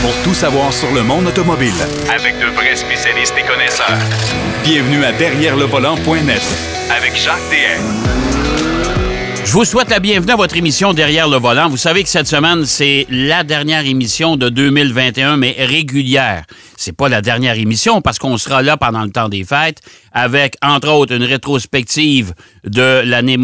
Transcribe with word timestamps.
pour 0.00 0.14
tout 0.22 0.34
savoir 0.34 0.72
sur 0.72 0.92
le 0.92 1.02
monde 1.02 1.26
automobile. 1.26 1.72
Avec 2.14 2.38
de 2.38 2.46
vrais 2.46 2.76
spécialistes 2.76 3.34
et 3.38 3.42
connaisseurs. 3.42 3.98
Bienvenue 4.62 5.04
à 5.04 5.12
Derrière 5.12 5.56
le 5.56 5.64
volant.net 5.64 6.42
Avec 6.90 7.16
Jacques 7.16 7.38
DM. 7.50 8.08
Je 9.44 9.52
vous 9.52 9.64
souhaite 9.64 9.90
la 9.90 9.98
bienvenue 9.98 10.32
à 10.32 10.36
votre 10.36 10.56
émission 10.56 10.92
Derrière 10.92 11.28
le 11.28 11.38
volant. 11.38 11.68
Vous 11.68 11.76
savez 11.76 12.02
que 12.02 12.08
cette 12.08 12.26
semaine, 12.26 12.64
c'est 12.66 13.06
la 13.08 13.44
dernière 13.44 13.86
émission 13.86 14.36
de 14.36 14.48
2021, 14.48 15.36
mais 15.38 15.56
régulière. 15.58 16.44
C'est 16.78 16.92
pas 16.92 17.08
la 17.08 17.20
dernière 17.22 17.58
émission 17.58 18.00
parce 18.00 18.20
qu'on 18.20 18.38
sera 18.38 18.62
là 18.62 18.76
pendant 18.76 19.02
le 19.02 19.10
temps 19.10 19.28
des 19.28 19.42
fêtes 19.42 19.82
avec, 20.12 20.54
entre 20.62 20.88
autres, 20.90 21.12
une 21.12 21.24
rétrospective 21.24 22.34
de 22.64 23.02
l'année 23.04 23.36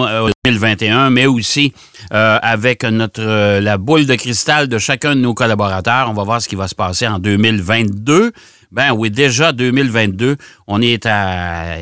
2021, 0.45 1.11
mais 1.11 1.27
aussi 1.27 1.73
euh, 2.12 2.39
avec 2.41 2.84
notre 2.84 3.20
euh, 3.20 3.61
la 3.61 3.77
boule 3.77 4.07
de 4.07 4.15
cristal 4.15 4.69
de 4.69 4.79
chacun 4.79 5.16
de 5.16 5.20
nos 5.20 5.34
collaborateurs. 5.34 6.09
On 6.09 6.12
va 6.15 6.23
voir 6.23 6.41
ce 6.41 6.48
qui 6.48 6.55
va 6.55 6.69
se 6.69 6.77
passer 6.77 7.09
en 7.09 7.19
2022. 7.19 8.30
Ben 8.70 8.92
oui, 8.92 9.11
déjà 9.11 9.51
2022, 9.51 10.37
on 10.69 10.80
est 10.80 11.05
à 11.05 11.78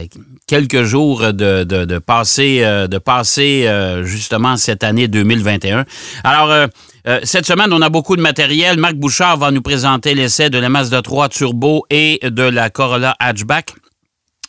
quelques 0.46 0.84
jours 0.84 1.34
de, 1.34 1.64
de, 1.64 1.84
de 1.84 1.98
passer, 1.98 2.60
euh, 2.62 2.86
de 2.86 2.96
passer 2.96 3.64
euh, 3.66 4.04
justement 4.04 4.56
cette 4.56 4.84
année 4.84 5.06
2021. 5.06 5.84
Alors, 6.24 6.68
euh, 7.06 7.20
cette 7.24 7.46
semaine, 7.46 7.72
on 7.72 7.82
a 7.82 7.88
beaucoup 7.88 8.16
de 8.16 8.22
matériel. 8.22 8.78
Marc 8.78 8.94
Bouchard 8.94 9.36
va 9.36 9.50
nous 9.50 9.62
présenter 9.62 10.14
l'essai 10.14 10.50
de 10.50 10.58
la 10.58 10.68
Mazda 10.68 11.02
3 11.02 11.28
Turbo 11.28 11.84
et 11.90 12.20
de 12.22 12.42
la 12.42 12.70
Corolla 12.70 13.16
Hatchback. 13.18 13.74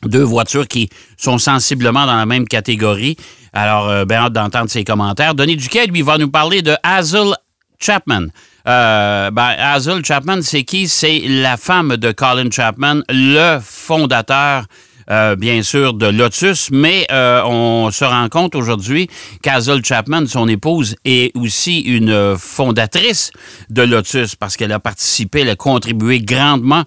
Deux 0.03 0.23
voitures 0.23 0.67
qui 0.67 0.89
sont 1.17 1.38
sensiblement 1.38 2.05
dans 2.05 2.17
la 2.17 2.25
même 2.25 2.47
catégorie. 2.47 3.16
Alors, 3.53 4.05
bien 4.05 4.25
hâte 4.25 4.34
d'entendre 4.34 4.70
ses 4.70 4.84
commentaires. 4.84 5.34
Denis 5.34 5.55
Duquet, 5.55 5.88
lui, 5.88 6.02
va 6.02 6.17
nous 6.17 6.30
parler 6.30 6.61
de 6.61 6.75
Hazel 6.84 7.34
Chapman. 7.80 8.27
Euh, 8.67 9.30
ben, 9.31 9.55
Hazel 9.58 10.03
Chapman, 10.05 10.41
c'est 10.41 10.63
qui? 10.63 10.88
C'est 10.88 11.22
la 11.27 11.58
femme 11.58 11.97
de 11.97 12.11
Colin 12.11 12.49
Chapman, 12.49 13.02
le 13.09 13.59
fondateur 13.61 14.66
euh, 15.09 15.35
bien 15.35 15.63
sûr, 15.63 15.93
de 15.93 16.07
Lotus, 16.07 16.69
mais 16.71 17.05
euh, 17.11 17.41
on 17.45 17.91
se 17.91 18.05
rend 18.05 18.29
compte 18.29 18.55
aujourd'hui 18.55 19.07
qu'Hazel 19.41 19.83
Chapman, 19.83 20.25
son 20.27 20.47
épouse, 20.47 20.95
est 21.05 21.35
aussi 21.37 21.79
une 21.81 22.37
fondatrice 22.37 23.31
de 23.69 23.81
Lotus 23.81 24.35
parce 24.35 24.57
qu'elle 24.57 24.71
a 24.71 24.79
participé, 24.79 25.41
elle 25.41 25.49
a 25.49 25.55
contribué 25.55 26.19
grandement 26.19 26.83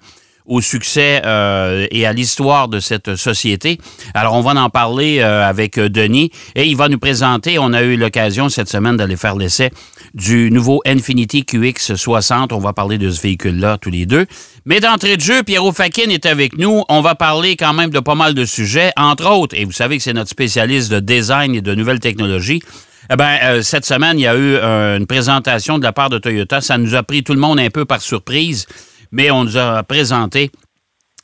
au 0.47 0.61
succès 0.61 1.23
euh, 1.25 1.87
et 1.91 2.07
à 2.07 2.13
l'histoire 2.13 2.69
de 2.69 2.81
cette 2.81 3.17
société. 3.17 3.79
Alors, 4.15 4.35
on 4.35 4.41
va 4.41 4.53
en 4.61 4.71
parler 4.71 5.19
euh, 5.21 5.49
avec 5.49 5.79
Denis 5.79 6.31
et 6.55 6.67
il 6.67 6.77
va 6.77 6.89
nous 6.89 6.99
présenter, 6.99 7.59
on 7.59 7.73
a 7.73 7.83
eu 7.83 7.97
l'occasion 7.97 8.49
cette 8.49 8.69
semaine 8.69 8.97
d'aller 8.97 9.17
faire 9.17 9.37
l'essai 9.37 9.71
du 10.15 10.51
nouveau 10.51 10.81
Infinity 10.87 11.43
QX60. 11.43 12.49
On 12.53 12.59
va 12.59 12.73
parler 12.73 12.99
de 12.99 13.11
ce 13.11 13.21
véhicule-là 13.21 13.79
tous 13.79 13.91
les 13.91 14.07
deux. 14.07 14.27
Mais 14.65 14.81
d'entrée 14.81 15.17
de 15.17 15.23
jeu, 15.23 15.43
Pierrot 15.43 15.73
Fakin 15.73 16.11
est 16.11 16.27
avec 16.27 16.57
nous. 16.59 16.83
On 16.89 17.01
va 17.01 17.15
parler 17.15 17.57
quand 17.57 17.73
même 17.73 17.91
de 17.91 18.01
pas 18.01 18.15
mal 18.15 18.35
de 18.35 18.45
sujets, 18.45 18.93
entre 18.97 19.31
autres, 19.31 19.57
et 19.57 19.65
vous 19.65 19.73
savez 19.73 19.97
que 19.99 20.03
c'est 20.03 20.15
notre 20.15 20.31
spécialiste 20.31 20.91
de 20.91 21.01
design 21.01 21.55
et 21.55 21.61
de 21.61 21.75
nouvelles 21.75 22.01
technologies. 22.01 22.63
Eh 23.11 23.17
bien, 23.17 23.39
euh, 23.45 23.63
cette 23.63 23.85
semaine, 23.85 24.19
il 24.19 24.23
y 24.23 24.27
a 24.27 24.37
eu 24.37 24.57
une 24.97 25.07
présentation 25.07 25.79
de 25.79 25.85
la 25.85 25.93
part 25.93 26.11
de 26.11 26.19
Toyota. 26.19 26.61
Ça 26.61 26.79
nous 26.79 26.95
a 26.95 27.03
pris 27.03 27.23
tout 27.23 27.35
le 27.35 27.39
monde 27.39 27.61
un 27.61 27.71
peu 27.71 27.85
par 27.85 28.01
surprise 28.01 28.67
mais 29.13 29.31
on 29.31 29.45
nous 29.45 29.57
a 29.57 29.83
présenté 29.83 30.51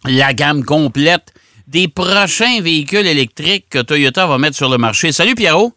la 0.04 0.34
gamme 0.34 0.64
complète 0.64 1.32
des 1.66 1.88
prochains 1.88 2.60
véhicules 2.60 3.06
électriques 3.06 3.66
que 3.70 3.78
Toyota 3.78 4.26
va 4.26 4.38
mettre 4.38 4.56
sur 4.56 4.68
le 4.68 4.78
marché. 4.78 5.12
Salut 5.12 5.34
Pierrot. 5.34 5.72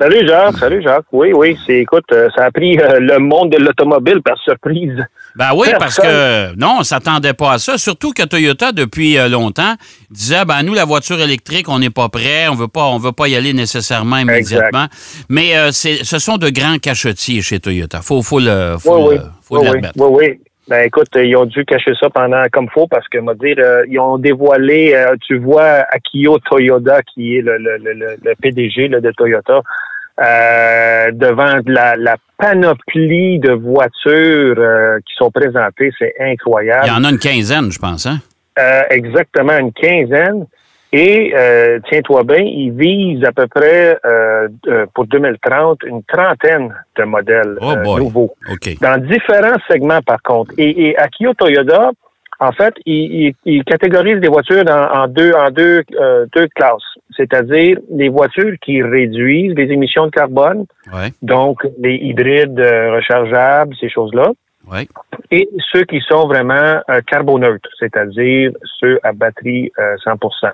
Salut 0.00 0.28
Jacques, 0.28 0.58
salut 0.58 0.80
Jacques. 0.80 1.06
Oui, 1.10 1.32
oui, 1.34 1.58
c'est 1.66 1.80
écoute, 1.80 2.04
euh, 2.12 2.28
ça 2.36 2.44
a 2.44 2.50
pris 2.52 2.78
euh, 2.78 3.00
le 3.00 3.18
monde 3.18 3.50
de 3.50 3.56
l'automobile 3.56 4.22
par 4.22 4.38
surprise. 4.38 5.04
Ben 5.34 5.50
oui, 5.56 5.68
parce 5.76 5.96
que 5.96 6.54
non, 6.54 6.76
on 6.78 6.82
s'attendait 6.84 7.32
pas 7.32 7.54
à 7.54 7.58
ça. 7.58 7.78
Surtout 7.78 8.12
que 8.12 8.22
Toyota, 8.22 8.70
depuis 8.70 9.18
euh, 9.18 9.28
longtemps, 9.28 9.74
disait 10.08 10.44
ben 10.44 10.62
nous, 10.62 10.72
la 10.72 10.84
voiture 10.84 11.20
électrique, 11.20 11.68
on 11.68 11.80
n'est 11.80 11.90
pas 11.90 12.08
prêt, 12.08 12.46
on 12.46 12.54
veut 12.54 12.68
pas, 12.68 12.84
on 12.84 12.98
veut 12.98 13.10
pas 13.10 13.26
y 13.26 13.34
aller 13.34 13.52
nécessairement 13.52 14.18
immédiatement. 14.18 14.86
Mais 15.28 15.72
ce 15.72 16.18
sont 16.20 16.36
de 16.36 16.48
grands 16.48 16.78
cachetiers 16.78 17.42
chez 17.42 17.58
Toyota. 17.58 18.00
Faut, 18.00 18.22
faut 18.22 18.38
le, 18.38 18.76
faut, 18.78 19.10
oui, 19.10 19.18
oui. 19.50 19.64
l'admettre. 19.64 19.94
Oui, 19.96 20.08
oui, 20.12 20.40
ben 20.68 20.84
écoute, 20.84 21.08
ils 21.14 21.34
ont 21.34 21.46
dû 21.46 21.64
cacher 21.64 21.92
ça 21.98 22.10
pendant 22.10 22.42
comme 22.52 22.68
faut 22.68 22.86
parce 22.86 23.08
que 23.08 23.18
me 23.18 23.34
dire 23.34 23.56
euh, 23.58 23.84
ils 23.88 23.98
ont 23.98 24.18
dévoilé, 24.18 24.92
euh, 24.94 25.16
tu 25.20 25.38
vois 25.38 25.86
Akio 25.90 26.38
Toyoda 26.40 27.00
qui 27.02 27.36
est 27.36 27.40
le, 27.40 27.56
le, 27.56 27.78
le, 27.78 27.94
le 28.22 28.34
PDG 28.40 28.88
de 28.88 29.10
Toyota 29.12 29.62
euh, 30.20 31.10
devant 31.12 31.60
la, 31.66 31.96
la, 31.96 32.16
panoplie 32.36 33.40
de 33.40 33.50
voitures 33.50 35.00
qui 35.04 35.14
sont 35.16 35.28
présentées, 35.28 35.90
c'est 35.98 36.14
incroyable. 36.20 36.84
Il 36.86 36.92
y 36.92 36.96
en 36.96 37.02
a 37.02 37.10
une 37.10 37.18
quinzaine, 37.18 37.72
je 37.72 37.80
pense, 37.80 38.06
hein? 38.06 38.20
exactement 38.90 39.58
une 39.58 39.72
quinzaine. 39.72 40.46
Et 40.92 41.32
euh, 41.36 41.80
tiens-toi 41.88 42.24
bien, 42.24 42.38
ils 42.38 42.72
visent 42.72 43.24
à 43.24 43.32
peu 43.32 43.46
près 43.46 43.98
euh, 44.06 44.48
euh 44.68 44.86
pour 44.94 45.06
2030 45.06 45.82
une 45.84 46.02
trentaine 46.04 46.74
de 46.96 47.04
modèles 47.04 47.58
oh 47.60 47.72
euh, 47.72 47.98
nouveaux. 47.98 48.32
Dans 48.80 48.98
différents 48.98 49.58
segments 49.70 50.00
par 50.00 50.22
contre. 50.22 50.52
Et, 50.56 50.88
et 50.88 50.98
Akio 50.98 51.34
Toyota, 51.34 51.90
en 52.40 52.52
fait, 52.52 52.72
ils, 52.86 53.34
ils, 53.44 53.64
catégorisent 53.64 54.20
les 54.20 54.28
voitures 54.28 54.64
en, 54.66 55.08
deux 55.08 55.32
en 55.32 55.50
deux, 55.50 55.82
euh, 56.00 56.24
deux 56.34 56.48
classes. 56.54 56.80
C'est-à-dire 57.14 57.78
les 57.90 58.08
voitures 58.08 58.54
qui 58.62 58.80
réduisent 58.82 59.54
les 59.56 59.70
émissions 59.70 60.06
de 60.06 60.10
carbone, 60.10 60.64
donc 61.20 61.66
les 61.78 61.96
hybrides 61.96 62.58
rechargeables, 62.58 63.74
ces 63.78 63.90
choses-là. 63.90 64.30
Ouais. 64.70 64.86
Et 65.30 65.48
ceux 65.72 65.82
qui 65.84 66.00
sont 66.00 66.28
vraiment 66.28 66.80
carboneutres, 67.08 67.68
c'est-à-dire 67.78 68.52
ceux 68.78 69.00
à 69.02 69.12
batterie 69.12 69.72
100%. 70.06 70.52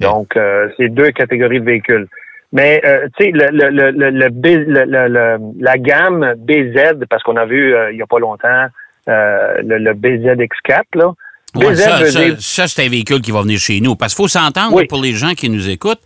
Donc, 0.00 0.36
euh, 0.36 0.68
c'est 0.76 0.88
deux 0.88 1.10
catégories 1.10 1.60
de 1.60 1.64
véhicules. 1.64 2.08
Mais, 2.52 2.80
euh, 2.84 3.06
tu 3.16 3.26
sais, 3.26 3.30
le, 3.32 3.46
le, 3.52 3.70
le, 3.70 4.10
le, 4.10 5.38
la 5.60 5.78
gamme 5.78 6.34
BZ, 6.38 7.04
parce 7.08 7.22
qu'on 7.22 7.36
a 7.36 7.46
vu 7.46 7.74
euh, 7.74 7.92
il 7.92 7.96
n'y 7.96 8.02
a 8.02 8.06
pas 8.06 8.18
longtemps 8.18 8.66
le, 9.06 9.92
BZX4, 9.92 10.82
là. 10.94 11.12
Ouais, 11.54 11.74
ça, 11.74 11.98
ça, 12.38 12.68
c'est 12.68 12.86
un 12.86 12.88
véhicule 12.88 13.20
qui 13.20 13.32
va 13.32 13.42
venir 13.42 13.58
chez 13.58 13.80
nous. 13.80 13.96
Parce 13.96 14.14
qu'il 14.14 14.22
faut 14.22 14.28
s'entendre 14.28 14.82
pour 14.88 15.02
les 15.02 15.12
gens 15.12 15.32
qui 15.34 15.48
nous 15.50 15.68
écoutent. 15.68 16.00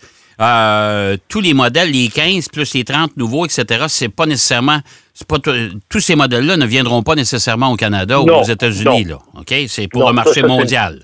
tous 1.28 1.41
les 1.41 1.55
modèles, 1.55 1.91
les 1.91 2.09
15 2.09 2.49
plus 2.49 2.72
les 2.75 2.84
30 2.84 3.16
nouveaux, 3.16 3.44
etc., 3.44 3.84
c'est 3.88 4.09
pas 4.09 4.26
nécessairement. 4.26 4.78
Pas 5.28 5.37
tous 5.38 6.00
ces 6.00 6.16
modèles-là 6.16 6.56
ne 6.56 6.66
viendront 6.66 7.03
pas 7.03 7.15
nécessairement 7.15 7.71
au 7.71 7.76
Canada 7.76 8.21
ou 8.21 8.28
aux 8.28 8.43
États-Unis. 8.43 9.05
là. 9.05 9.19
OK? 9.38 9.55
C'est 9.69 9.87
pour 9.88 10.09
le 10.09 10.15
marché 10.15 10.43
mondial. 10.43 11.00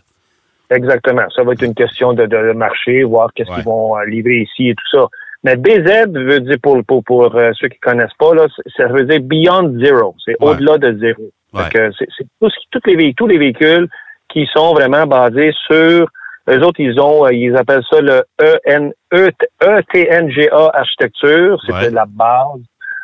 Exactement. 0.70 1.28
Ça 1.34 1.42
va 1.42 1.52
être 1.52 1.62
une 1.62 1.74
question 1.74 2.12
de, 2.12 2.26
de 2.26 2.52
marché, 2.52 3.02
voir 3.02 3.30
qu'est-ce 3.34 3.52
qu'ils 3.52 3.64
vont 3.64 3.98
euh, 3.98 4.04
livrer 4.04 4.42
ici 4.42 4.70
et 4.70 4.74
tout 4.74 4.98
ça. 4.98 5.08
Mais 5.42 5.56
BZ 5.56 6.12
veut 6.12 6.40
dire 6.40 6.58
pour 6.62 6.78
pour, 6.86 7.02
pour 7.02 7.34
euh, 7.34 7.50
ceux 7.58 7.68
qui 7.68 7.78
connaissent 7.80 8.16
pas 8.18 8.34
là, 8.34 8.46
ça 8.76 8.86
veut 8.86 9.04
dire 9.04 9.20
beyond 9.20 9.74
zero. 9.80 10.14
C'est 10.24 10.36
au-delà 10.40 10.78
de 10.78 10.96
zéro. 11.00 11.30
C'est 11.72 12.26
tous, 12.40 12.52
tous 12.70 12.80
les 12.86 12.94
véhicules, 12.94 13.14
tous 13.16 13.26
les 13.26 13.38
véhicules 13.38 13.88
qui 14.28 14.46
sont 14.54 14.72
vraiment 14.74 15.06
basés 15.06 15.52
sur 15.66 16.06
eux 16.48 16.64
autres, 16.64 16.80
ils 16.80 17.00
ont, 17.00 17.26
euh, 17.26 17.32
ils 17.32 17.56
appellent 17.56 17.84
ça 17.90 18.00
le 18.00 18.22
EN, 18.40 18.92
ETNGA 19.12 20.70
architecture. 20.72 21.60
C'était 21.66 21.90
la 21.90 22.06
base 22.06 22.60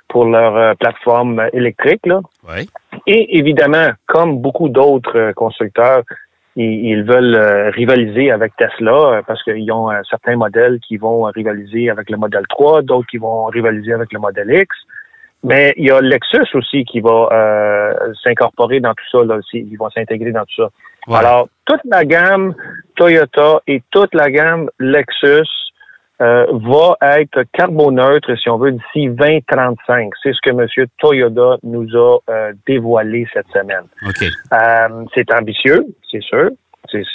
pour 0.08 0.26
leur 0.26 0.76
plateforme 0.76 1.42
électrique. 1.52 2.06
Là. 2.06 2.20
Et 3.08 3.38
évidemment, 3.38 3.88
comme 4.06 4.38
beaucoup 4.38 4.68
d'autres 4.68 5.32
constructeurs, 5.32 6.02
ils, 6.56 7.02
veulent 7.02 7.34
euh, 7.34 7.70
rivaliser 7.70 8.30
avec 8.30 8.56
Tesla 8.56 8.92
euh, 8.92 9.22
parce 9.26 9.42
qu'ils 9.42 9.70
ont 9.70 9.90
euh, 9.90 10.00
certains 10.08 10.36
modèles 10.36 10.78
qui 10.80 10.96
vont 10.96 11.24
rivaliser 11.24 11.90
avec 11.90 12.08
le 12.08 12.16
modèle 12.16 12.44
3, 12.48 12.82
d'autres 12.82 13.06
qui 13.10 13.18
vont 13.18 13.44
rivaliser 13.44 13.92
avec 13.92 14.12
le 14.12 14.18
modèle 14.18 14.50
X. 14.50 14.74
Mais 15.44 15.74
il 15.76 15.86
y 15.86 15.90
a 15.90 16.00
Lexus 16.00 16.48
aussi 16.54 16.84
qui 16.84 17.00
va 17.00 17.92
s'incorporer 18.24 18.80
dans 18.80 18.94
tout 18.94 19.04
ça, 19.12 19.24
là, 19.24 19.36
aussi. 19.36 19.58
ils 19.70 19.76
vont 19.76 19.90
s'intégrer 19.90 20.32
dans 20.32 20.44
tout 20.44 20.62
ça. 20.62 20.70
Alors, 21.14 21.48
toute 21.66 21.82
la 21.84 22.04
gamme 22.04 22.54
Toyota 22.96 23.60
et 23.68 23.82
toute 23.92 24.12
la 24.14 24.30
gamme 24.30 24.70
Lexus 24.80 25.46
euh, 26.22 26.46
va 26.50 26.96
être 27.18 27.44
carboneutre, 27.52 28.38
si 28.38 28.48
on 28.48 28.56
veut, 28.56 28.72
d'ici 28.72 29.08
2035. 29.08 30.12
C'est 30.22 30.32
ce 30.32 30.38
que 30.42 30.50
M. 30.50 30.86
Toyoda 30.98 31.58
nous 31.62 31.86
a 31.94 32.18
euh, 32.30 32.52
dévoilé 32.66 33.26
cette 33.34 33.48
semaine. 33.48 33.84
OK. 34.02 34.22
Euh, 34.22 35.04
c'est 35.14 35.30
ambitieux, 35.32 35.84
c'est 36.10 36.22
sûr. 36.22 36.50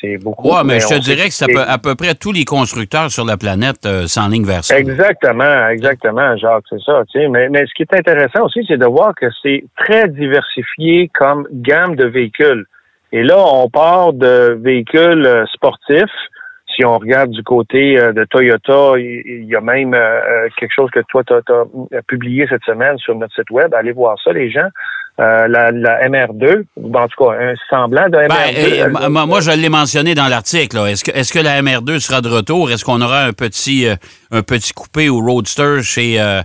C'est 0.01 0.18
beaucoup. 0.18 0.50
Oui, 0.50 0.57
mais, 0.65 0.81
je 0.81 0.88
te 0.88 1.00
dirais 1.00 1.30
que 1.30 1.33
ça 1.33 1.48
peut, 1.48 1.63
à 1.65 1.77
peu 1.77 1.95
près 1.95 2.13
tous 2.13 2.33
les 2.33 2.44
constructeurs 2.44 3.09
sur 3.09 3.25
la 3.25 3.38
planète 3.38 3.88
s'enlignent 4.06 4.45
vers 4.45 4.65
ça. 4.65 4.77
Exactement, 4.77 5.69
exactement, 5.69 6.36
Jacques, 6.36 6.65
c'est 6.69 6.81
ça. 6.81 7.03
Mais, 7.15 7.48
mais 7.48 7.65
ce 7.65 7.74
qui 7.74 7.83
est 7.83 7.94
intéressant 7.95 8.44
aussi, 8.44 8.65
c'est 8.68 8.77
de 8.77 8.86
voir 8.86 9.15
que 9.15 9.27
c'est 9.42 9.63
très 9.77 10.09
diversifié 10.09 11.09
comme 11.18 11.48
gamme 11.53 11.95
de 11.95 12.06
véhicules. 12.06 12.65
Et 13.13 13.24
là, 13.24 13.38
on 13.38 13.69
part 13.69 14.12
de 14.12 14.59
véhicules 14.62 15.45
sportifs, 15.53 16.12
si 16.81 16.86
on 16.86 16.98
regarde 16.98 17.31
du 17.31 17.44
côté 17.44 17.95
de 17.95 18.25
Toyota, 18.25 18.98
il, 18.98 19.45
y 19.45 19.56
a 19.56 19.62
même 19.62 19.95
quelque 20.57 20.74
chose 20.74 20.89
que 20.92 21.01
toi, 21.10 21.24
tu 21.24 21.33
as, 21.33 22.01
publié 22.07 22.48
cette 22.50 22.63
semaine 22.63 22.98
sur 22.98 23.16
notre 23.16 23.33
site 23.36 23.51
web. 23.51 23.74
Allez 23.74 23.92
voir 23.92 24.18
ça, 24.24 24.33
les 24.33 24.50
gens. 24.50 24.69
Euh, 25.19 25.48
la, 25.48 25.72
MR2, 25.72 26.63
en 26.95 27.07
tout 27.07 27.24
cas, 27.24 27.33
un 27.38 27.54
semblant 27.69 28.10
de 28.10 28.18
MR2. 28.18 28.92
Ben, 28.92 29.25
moi, 29.28 29.42
je 29.42 29.51
l'ai 29.51 29.69
mentionné 29.69 30.16
dans 30.16 30.28
l'article. 30.28 30.78
Est-ce 30.88 31.04
que, 31.04 31.12
est 31.12 31.31
que 31.31 31.38
la 31.38 31.62
MR2 31.62 32.00
sera 32.00 32.22
de 32.22 32.30
retour? 32.30 32.72
Est-ce 32.72 32.84
qu'on 32.84 33.01
aura 33.01 33.25
un 33.25 33.34
petit, 33.34 33.86
euh, 33.86 33.95
un 34.31 34.42
petit 34.42 34.74
coupé 34.74 35.10
ou 35.10 35.19
roadster 35.19 35.84
chez, 35.84 36.19
euh, 36.19 36.42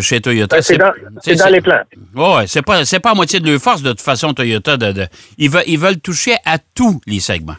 chez 0.00 0.20
Toyota? 0.20 0.56
Ben, 0.56 0.62
c'est 0.62 0.76
dans, 0.76 1.48
les 1.48 1.60
plans. 1.60 1.82
Oui, 2.14 2.42
c'est 2.46 2.62
pas, 2.62 2.82
pas 3.02 3.10
à 3.10 3.14
moitié 3.14 3.40
de 3.40 3.50
leur 3.50 3.60
force, 3.60 3.82
de 3.82 3.90
toute 3.90 4.02
façon, 4.02 4.34
Toyota. 4.34 4.76
De, 4.76 5.06
ils, 5.38 5.50
veulent, 5.50 5.64
ils 5.66 5.78
veulent 5.78 6.00
toucher 6.00 6.36
à 6.44 6.58
tous 6.58 7.00
les 7.06 7.18
segments. 7.18 7.56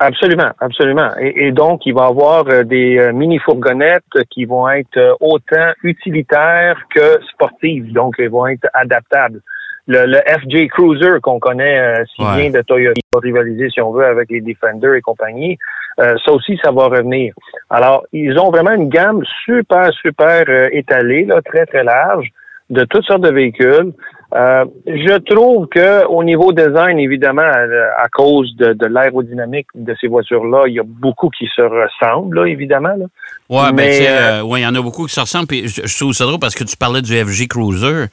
Absolument, 0.00 0.50
absolument. 0.60 1.10
Et, 1.20 1.50
donc, 1.50 1.84
il 1.84 1.92
va 1.92 2.04
y 2.04 2.08
avoir 2.08 2.44
des 2.64 3.10
mini-fourgonnettes 3.12 4.24
qui 4.30 4.44
vont 4.44 4.68
être 4.68 5.16
autant 5.20 5.72
utilitaires 5.82 6.80
que 6.94 7.20
sportives. 7.32 7.92
Donc, 7.92 8.14
elles 8.18 8.30
vont 8.30 8.46
être 8.46 8.68
adaptables 8.74 9.40
le, 9.88 10.20
FJ 10.26 10.68
Cruiser 10.68 11.18
qu'on 11.22 11.38
connaît 11.38 11.78
euh, 11.78 12.04
si 12.14 12.22
bien 12.22 12.50
de 12.50 12.60
Toyota, 12.62 13.00
rivaliser 13.14 13.70
si 13.70 13.80
on 13.80 13.92
veut 13.92 14.04
avec 14.04 14.30
les 14.30 14.40
Defender 14.40 14.96
et 14.96 15.00
compagnie, 15.00 15.58
euh, 15.98 16.14
ça 16.24 16.32
aussi 16.32 16.58
ça 16.62 16.70
va 16.70 16.84
revenir. 16.84 17.34
Alors 17.70 18.04
ils 18.12 18.38
ont 18.38 18.50
vraiment 18.50 18.72
une 18.72 18.88
gamme 18.88 19.22
super 19.44 19.90
super 19.94 20.44
euh, 20.48 20.68
étalée, 20.72 21.24
là, 21.24 21.40
très 21.42 21.66
très 21.66 21.84
large 21.84 22.28
de 22.70 22.84
toutes 22.84 23.04
sortes 23.04 23.22
de 23.22 23.32
véhicules. 23.32 23.92
Je 24.32 25.18
trouve 25.18 25.68
que 25.68 26.06
au 26.06 26.22
niveau 26.22 26.52
design, 26.52 26.98
évidemment, 26.98 27.42
à, 27.42 28.08
cause 28.08 28.54
de, 28.56 28.86
l'aérodynamique 28.86 29.68
de 29.74 29.94
ces 30.00 30.06
voitures-là, 30.06 30.64
il 30.66 30.74
y 30.74 30.80
a 30.80 30.84
beaucoup 30.84 31.30
qui 31.30 31.48
se 31.54 31.62
ressemblent, 31.62 32.40
là, 32.40 32.46
évidemment. 32.46 32.94
Là. 32.96 33.06
Ouais, 33.48 33.72
ben, 33.72 33.76
mais 33.76 34.40
ouais, 34.42 34.60
il 34.60 34.64
y 34.64 34.66
en 34.66 34.74
a 34.74 34.82
beaucoup 34.82 35.06
qui 35.06 35.14
se 35.14 35.20
ressemblent. 35.20 35.46
Puis 35.46 35.68
je, 35.68 35.86
je 35.86 35.96
trouve 35.96 36.12
ça 36.12 36.24
drôle 36.24 36.40
parce 36.40 36.54
que 36.54 36.64
tu 36.64 36.76
parlais 36.76 37.02
du 37.02 37.12
FJ 37.12 37.48
Cruiser. 37.48 38.06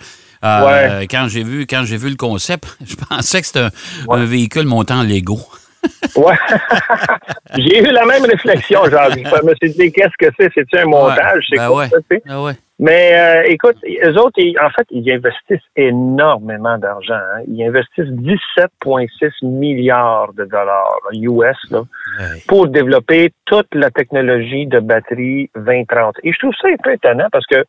Euh, 0.46 1.06
quand 1.10 1.28
j'ai 1.28 1.44
vu 1.44 1.66
quand 1.66 1.84
j'ai 1.86 1.98
vu 1.98 2.10
le 2.10 2.16
concept, 2.16 2.78
je 2.86 2.96
pensais 2.96 3.42
que 3.42 3.48
c'était 3.48 3.68
un, 4.10 4.26
véhicule 4.26 4.66
montant 4.66 5.04
Lego. 5.04 5.40
ouais. 6.16 6.36
j'ai 7.58 7.80
eu 7.80 7.92
la 7.92 8.06
même 8.06 8.26
réflexion, 8.26 8.86
genre. 8.86 9.12
Je 9.12 9.46
me 9.46 9.54
suis 9.62 9.72
dit, 9.72 9.92
qu'est-ce 9.92 10.18
que 10.18 10.34
c'est? 10.38 10.52
C'est-tu 10.56 10.80
un 10.80 10.86
montage? 10.86 11.46
c'est 11.48 11.58
ben 11.58 11.70
quoi 11.70 11.88
ça? 11.88 11.98
Ben 12.10 12.56
Mais 12.78 13.12
euh, 13.14 13.44
écoute, 13.48 13.78
eux 14.04 14.20
autres, 14.20 14.42
en 14.62 14.70
fait, 14.72 14.86
ils 14.92 15.10
investissent 15.10 15.70
énormément 15.78 16.78
d'argent. 16.78 17.14
Hein. 17.14 17.44
Ils 17.48 17.64
investissent 17.64 18.12
17,6 18.12 19.46
milliards 19.46 20.34
de 20.34 20.44
dollars 20.44 21.00
US 21.14 21.58
là, 21.72 21.84
pour 22.48 22.68
développer 22.68 23.32
toute 23.46 23.74
la 23.74 23.90
technologie 23.92 24.68
de 24.68 24.80
batterie 24.80 25.50
2030. 25.56 26.18
Et 26.24 26.34
je 26.34 26.40
trouve 26.40 26.54
ça 26.62 26.68
un 26.68 26.78
peu 26.84 26.92
étonnant 26.92 27.28
parce 27.32 27.46
que, 27.46 27.64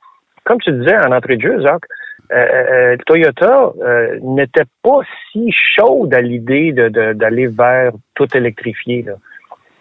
comme 0.44 0.60
tu 0.60 0.72
disais 0.72 0.96
en 0.96 1.12
entrée 1.12 1.36
de 1.36 1.42
jeu, 1.42 1.62
Jacques, 1.62 1.86
euh, 2.32 2.36
euh, 2.36 2.96
Toyota 3.06 3.72
euh, 3.80 4.18
n'était 4.20 4.64
pas 4.82 5.00
si 5.30 5.52
chaude 5.52 6.12
à 6.12 6.20
l'idée 6.20 6.72
d'aller 6.72 7.46
vers 7.46 7.92
tout 8.14 8.26
électrifié. 8.34 9.06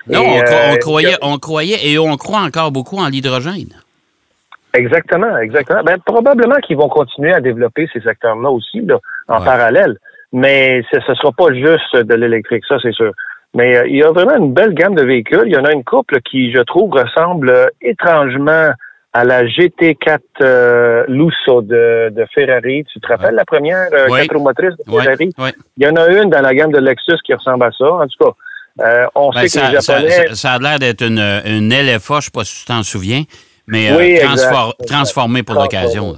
Non, 0.07 0.21
on, 0.21 0.75
croyait, 0.78 1.16
on 1.24 1.38
croyait 1.39 1.88
et 1.88 1.98
on 1.98 2.16
croit 2.18 2.42
encore 2.42 2.71
beaucoup 2.71 2.98
en 2.98 3.07
l'hydrogène. 3.07 3.74
Exactement, 4.75 5.38
exactement. 5.38 5.83
Ben, 5.83 5.98
probablement 6.06 6.56
qu'ils 6.57 6.77
vont 6.77 6.89
continuer 6.89 7.33
à 7.33 7.42
développer 7.42 7.88
ces 7.94 8.01
secteurs-là 8.01 8.50
aussi, 8.50 8.86
en 9.27 9.42
parallèle. 9.42 9.98
Mais 10.33 10.83
ce 10.92 10.98
ne 10.98 11.16
sera 11.16 11.31
pas 11.31 11.54
juste 11.54 11.95
de 11.95 12.13
l'électrique, 12.13 12.63
ça 12.68 12.77
c'est 12.81 12.94
sûr. 12.94 13.12
Mais 13.54 13.83
il 13.88 13.95
y 13.95 14.04
a 14.04 14.12
vraiment 14.12 14.36
une 14.36 14.54
belle 14.54 14.74
gamme 14.74 14.95
de 14.95 15.04
véhicules. 15.04 15.44
Il 15.45 15.54
y 15.54 15.57
en 15.57 15.63
a 15.63 15.72
une 15.72 15.86
couple 15.86 16.19
qui, 16.22 16.51
je 16.51 16.60
trouve, 16.60 16.92
ressemble 16.92 17.72
étrangement 17.81 18.72
à 19.13 19.24
la 19.24 19.45
GT4 19.45 20.19
euh, 20.42 21.06
Lusso 21.07 21.62
de, 21.62 22.25
Ferrari. 22.33 22.83
Tu 22.92 23.00
te 23.00 23.07
rappelles 23.07 23.36
la 23.36 23.45
première 23.45 23.88
euh, 23.94 24.10
quatre 24.10 24.38
motrice 24.38 24.75
de 24.78 24.92
Ferrari? 24.92 25.30
Il 25.78 25.86
y 25.86 25.88
en 25.88 25.95
a 25.95 26.10
une 26.10 26.30
dans 26.30 26.42
la 26.42 26.54
gamme 26.54 26.74
de 26.74 26.80
Lexus 26.80 27.21
qui 27.25 27.33
ressemble 27.33 27.63
à 27.63 27.71
ça. 27.71 27.86
En 27.86 28.06
tout 28.07 28.25
cas, 28.25 28.31
euh, 28.81 29.06
on 29.16 29.30
ben, 29.30 29.48
sait 29.48 29.62
que 29.62 29.66
les 29.68 29.80
Japonais... 29.80 30.36
Ça, 30.36 30.51
a 30.51 30.60
l'air 30.60 30.80
d'être 30.80 31.01
une, 31.01 31.19
une 31.45 31.69
LFA, 31.69 32.16
je 32.16 32.18
ne 32.18 32.21
sais 32.24 32.31
pas 32.33 32.44
si 32.44 32.60
tu 32.60 32.66
t'en 32.66 32.83
souviens, 32.83 33.24
mais 33.68 34.20
transformée 34.88 35.44
pour 35.44 35.56
l'occasion. 35.56 36.16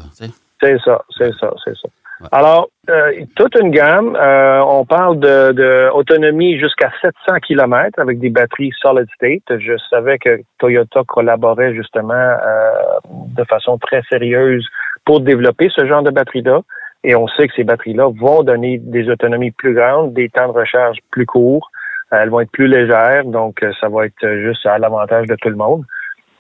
C'est 0.60 0.78
ça, 0.84 1.02
c'est 1.18 1.32
ça, 1.40 1.54
c'est 1.64 1.76
ça. 1.76 1.88
Alors, 2.32 2.70
euh, 2.90 3.12
toute 3.36 3.56
une 3.62 3.70
gamme. 3.70 4.16
Euh, 4.16 4.60
on 4.66 4.86
parle 4.86 5.20
de, 5.20 5.90
autonomie 5.94 6.60
jusqu'à 6.60 6.92
700 7.02 7.40
km 7.46 8.00
avec 8.00 8.20
des 8.20 8.30
batteries 8.30 8.72
solid 8.82 9.08
state. 9.16 9.60
Je 9.60 9.74
savais 9.90 10.18
que 10.18 10.42
Toyota 10.58 11.04
collaborait 11.08 11.76
justement 11.76 12.14
euh, 12.14 12.72
de 13.06 13.44
façon 13.44 13.78
très 13.78 14.02
sérieuse 14.10 14.68
pour 15.06 15.22
développer 15.22 15.70
ce 15.76 15.86
genre 15.86 16.02
de 16.02 16.10
batterie-là. 16.10 16.62
Et 17.04 17.16
on 17.16 17.28
sait 17.28 17.48
que 17.48 17.54
ces 17.56 17.64
batteries-là 17.64 18.10
vont 18.20 18.42
donner 18.42 18.80
des 18.80 19.08
autonomies 19.10 19.52
plus 19.52 19.76
grandes, 19.76 20.14
des 20.14 20.30
temps 20.30 20.48
de 20.48 20.58
recharge 20.58 20.98
plus 21.12 21.28
courts. 21.28 21.70
elles 22.12 22.30
vont 22.30 22.40
être 22.40 22.52
plus 22.52 22.68
légères, 22.68 23.26
donc 23.26 23.64
ça 23.80 23.88
va 23.88 24.08
être 24.08 24.28
juste 24.42 24.66
à 24.66 24.80
l'avantage 24.80 25.28
de 25.28 25.36
tout 25.36 25.50
le 25.50 25.56
monde 25.56 25.84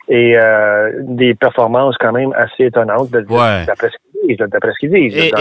et 0.09 0.37
euh, 0.37 0.91
des 1.03 1.35
performances 1.35 1.95
quand 1.99 2.13
même 2.13 2.31
assez 2.33 2.65
étonnantes 2.65 3.11
d'après 3.11 3.89
ce 3.89 4.79
qu'ils 4.79 4.91
disent. 4.91 5.31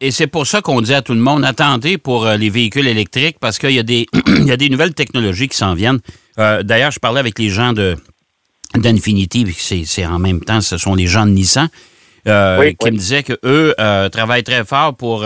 Et, 0.00 0.10
c'est 0.10 0.26
pour 0.28 0.46
ça 0.46 0.60
qu'on 0.60 0.80
dit 0.80 0.94
à 0.94 1.02
tout 1.02 1.14
le 1.14 1.20
monde, 1.20 1.44
attendez 1.44 1.98
pour 1.98 2.26
euh, 2.26 2.36
les 2.36 2.50
véhicules 2.50 2.86
électriques 2.86 3.38
parce 3.40 3.58
qu'il 3.58 3.72
y, 3.72 3.78
a 3.78 3.82
des, 3.82 4.06
y 4.44 4.52
a 4.52 4.56
des 4.56 4.68
nouvelles 4.68 4.94
technologies 4.94 5.48
qui 5.48 5.56
s'en 5.56 5.74
viennent. 5.74 5.98
Euh, 6.38 6.62
d'ailleurs, 6.62 6.92
je 6.92 7.00
parlais 7.00 7.20
avec 7.20 7.38
les 7.38 7.48
gens 7.48 7.72
de 7.72 7.96
d'Infinity, 8.76 9.46
c'est 9.56 10.04
en 10.04 10.18
même 10.18 10.40
temps, 10.40 10.60
ce 10.60 10.76
sont 10.76 10.94
les 10.94 11.06
gens 11.06 11.24
de 11.24 11.30
Nissan, 11.30 11.68
qui 12.24 12.30
me 12.30 12.90
disaient 12.90 13.22
qu'eux 13.22 13.74
travaillent 14.12 14.44
très 14.44 14.62
fort 14.62 14.94
pour 14.94 15.24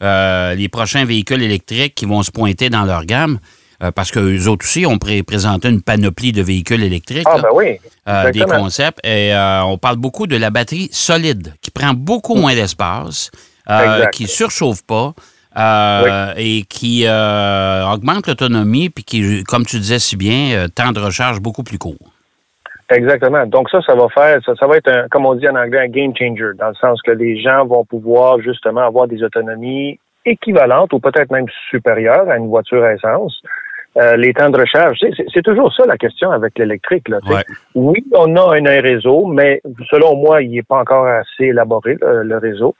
les 0.00 0.68
prochains 0.68 1.04
véhicules 1.04 1.42
électriques 1.42 1.96
qui 1.96 2.06
vont 2.06 2.22
se 2.22 2.30
pointer 2.30 2.70
dans 2.70 2.84
leur 2.84 3.04
gamme. 3.04 3.40
Euh, 3.82 3.90
parce 3.90 4.10
qu'eux 4.10 4.48
autres 4.48 4.64
aussi 4.64 4.86
ont 4.86 4.98
présenté 4.98 5.68
une 5.68 5.82
panoplie 5.82 6.32
de 6.32 6.42
véhicules 6.42 6.82
électriques. 6.82 7.26
Ah, 7.26 7.38
ben 7.42 7.48
oui. 7.52 7.78
Euh, 8.08 8.30
des 8.30 8.40
concepts. 8.40 9.00
Et 9.04 9.34
euh, 9.34 9.64
on 9.64 9.76
parle 9.76 9.96
beaucoup 9.96 10.26
de 10.26 10.36
la 10.36 10.50
batterie 10.50 10.88
solide, 10.92 11.54
qui 11.60 11.70
prend 11.70 11.92
beaucoup 11.92 12.34
moins 12.34 12.54
d'espace, 12.54 13.30
qui 14.12 14.22
ne 14.24 14.28
surchauffe 14.28 14.82
pas. 14.82 15.12
et 16.36 16.62
qui 16.68 17.06
augmente 17.06 18.26
l'autonomie, 18.26 18.88
puis 18.88 19.04
qui, 19.04 19.44
comme 19.44 19.66
tu 19.66 19.78
disais 19.78 19.98
si 19.98 20.16
bien, 20.16 20.66
temps 20.74 20.92
de 20.92 21.00
recharge 21.00 21.40
beaucoup 21.40 21.62
plus 21.62 21.78
court. 21.78 22.12
Exactement. 22.88 23.46
Donc 23.46 23.68
ça, 23.68 23.80
ça 23.82 23.94
va 23.96 24.08
faire, 24.08 24.38
ça, 24.44 24.54
ça 24.54 24.66
va 24.66 24.76
être, 24.76 24.88
un, 24.88 25.08
comme 25.08 25.26
on 25.26 25.34
dit 25.34 25.48
en 25.48 25.56
anglais, 25.56 25.80
un 25.80 25.88
game 25.88 26.12
changer, 26.16 26.52
dans 26.56 26.68
le 26.68 26.74
sens 26.76 27.02
que 27.02 27.10
les 27.10 27.40
gens 27.40 27.66
vont 27.66 27.84
pouvoir 27.84 28.40
justement 28.40 28.86
avoir 28.86 29.08
des 29.08 29.24
autonomies 29.24 29.98
équivalentes 30.24 30.92
ou 30.92 31.00
peut-être 31.00 31.30
même 31.32 31.46
supérieures 31.70 32.28
à 32.28 32.36
une 32.36 32.48
voiture 32.48 32.84
à 32.84 32.92
essence. 32.92 33.40
Euh, 33.96 34.16
les 34.16 34.34
temps 34.34 34.50
de 34.50 34.60
recharge. 34.60 34.98
C'est 35.32 35.42
toujours 35.42 35.72
ça 35.74 35.86
la 35.86 35.96
question 35.96 36.30
avec 36.30 36.58
l'électrique. 36.58 37.06
Oui, 37.74 38.04
on 38.12 38.36
a 38.36 38.56
un, 38.58 38.80
réseau, 38.82 39.26
mais 39.26 39.62
selon 39.90 40.16
moi, 40.16 40.42
il 40.42 40.50
n'est 40.50 40.62
pas 40.62 40.80
encore 40.80 41.06
assez 41.06 41.44
élaboré, 41.44 41.96
le, 42.02 42.36
réseau. 42.36 42.74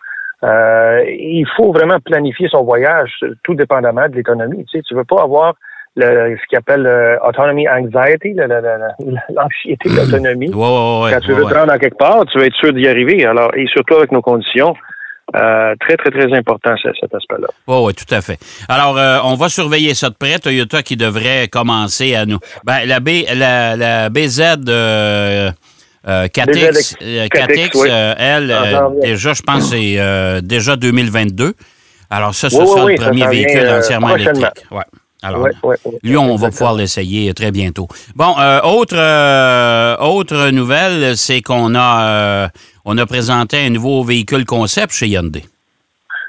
Euh, 0.44 1.02
il 1.08 1.46
faut 1.56 1.72
vraiment 1.72 2.00
planifier 2.00 2.48
son 2.48 2.64
voyage, 2.64 3.10
tout 3.44 3.54
dépendamment 3.54 4.06
de 4.10 4.16
l'économie. 4.16 4.66
Tu 4.66 4.78
sais, 4.78 4.82
tu 4.82 4.94
veux 4.94 5.04
pas 5.04 5.22
avoir 5.22 5.54
le, 5.96 6.36
ce 6.36 6.46
qu'il 6.48 6.58
appelle 6.58 6.86
euh, 6.86 7.16
autonomy 7.26 7.66
anxiety, 7.66 8.34
l'anxiété 8.34 9.88
de 9.88 9.96
l'autonomie. 9.96 10.50
Quand 10.50 11.20
tu 11.20 11.32
veux 11.32 11.44
te 11.44 11.54
rendre 11.54 11.72
à 11.72 11.78
quelque 11.78 11.96
part, 11.96 12.26
tu 12.26 12.38
veux 12.38 12.44
être 12.44 12.56
sûr 12.56 12.74
d'y 12.74 12.86
arriver. 12.86 13.24
Alors, 13.24 13.50
et 13.56 13.66
surtout 13.68 13.94
avec 13.94 14.12
nos 14.12 14.20
conditions. 14.20 14.74
Euh, 15.34 15.74
très, 15.80 15.96
très, 15.96 16.10
très 16.10 16.32
important, 16.36 16.74
cet 16.82 17.12
aspect-là. 17.12 17.48
Oh, 17.66 17.84
oui, 17.86 17.94
tout 17.94 18.14
à 18.14 18.20
fait. 18.20 18.38
Alors, 18.68 18.96
euh, 18.96 19.18
on 19.24 19.34
va 19.34 19.48
surveiller 19.48 19.92
ça 19.94 20.08
de 20.08 20.14
près. 20.14 20.38
Toyota 20.38 20.84
qui 20.84 20.96
devrait 20.96 21.48
commencer 21.48 22.14
à 22.14 22.26
nous. 22.26 22.38
Ben, 22.64 22.86
la, 22.86 23.00
B, 23.00 23.08
la, 23.34 23.74
la 23.76 24.08
BZ 24.08 24.40
euh, 24.68 25.50
4X, 26.06 27.88
euh, 27.88 28.14
elle, 28.16 28.56
déjà, 29.02 29.32
je 29.32 29.42
pense, 29.42 29.70
c'est 29.70 30.42
déjà 30.42 30.76
2022. 30.76 31.54
Alors, 32.08 32.32
ça, 32.32 32.48
ce 32.48 32.64
sera 32.64 32.86
le 32.86 32.94
premier 32.94 33.26
véhicule 33.26 33.68
entièrement 33.68 34.14
électrique. 34.14 34.46
Ouais. 34.70 34.84
Alors, 35.22 35.48
lui, 36.04 36.16
on 36.16 36.36
va 36.36 36.50
pouvoir 36.50 36.74
l'essayer 36.74 37.34
très 37.34 37.50
bientôt. 37.50 37.88
Bon, 38.14 38.32
autre, 38.62 39.98
autre 40.00 40.50
nouvelle, 40.50 41.16
c'est 41.16 41.42
qu'on 41.42 41.74
a 41.74 42.48
on 42.86 42.96
a 42.98 43.04
présenté 43.04 43.58
un 43.66 43.70
nouveau 43.70 44.02
véhicule 44.04 44.46
concept 44.46 44.92
chez 44.92 45.08
Hyundai. 45.08 45.42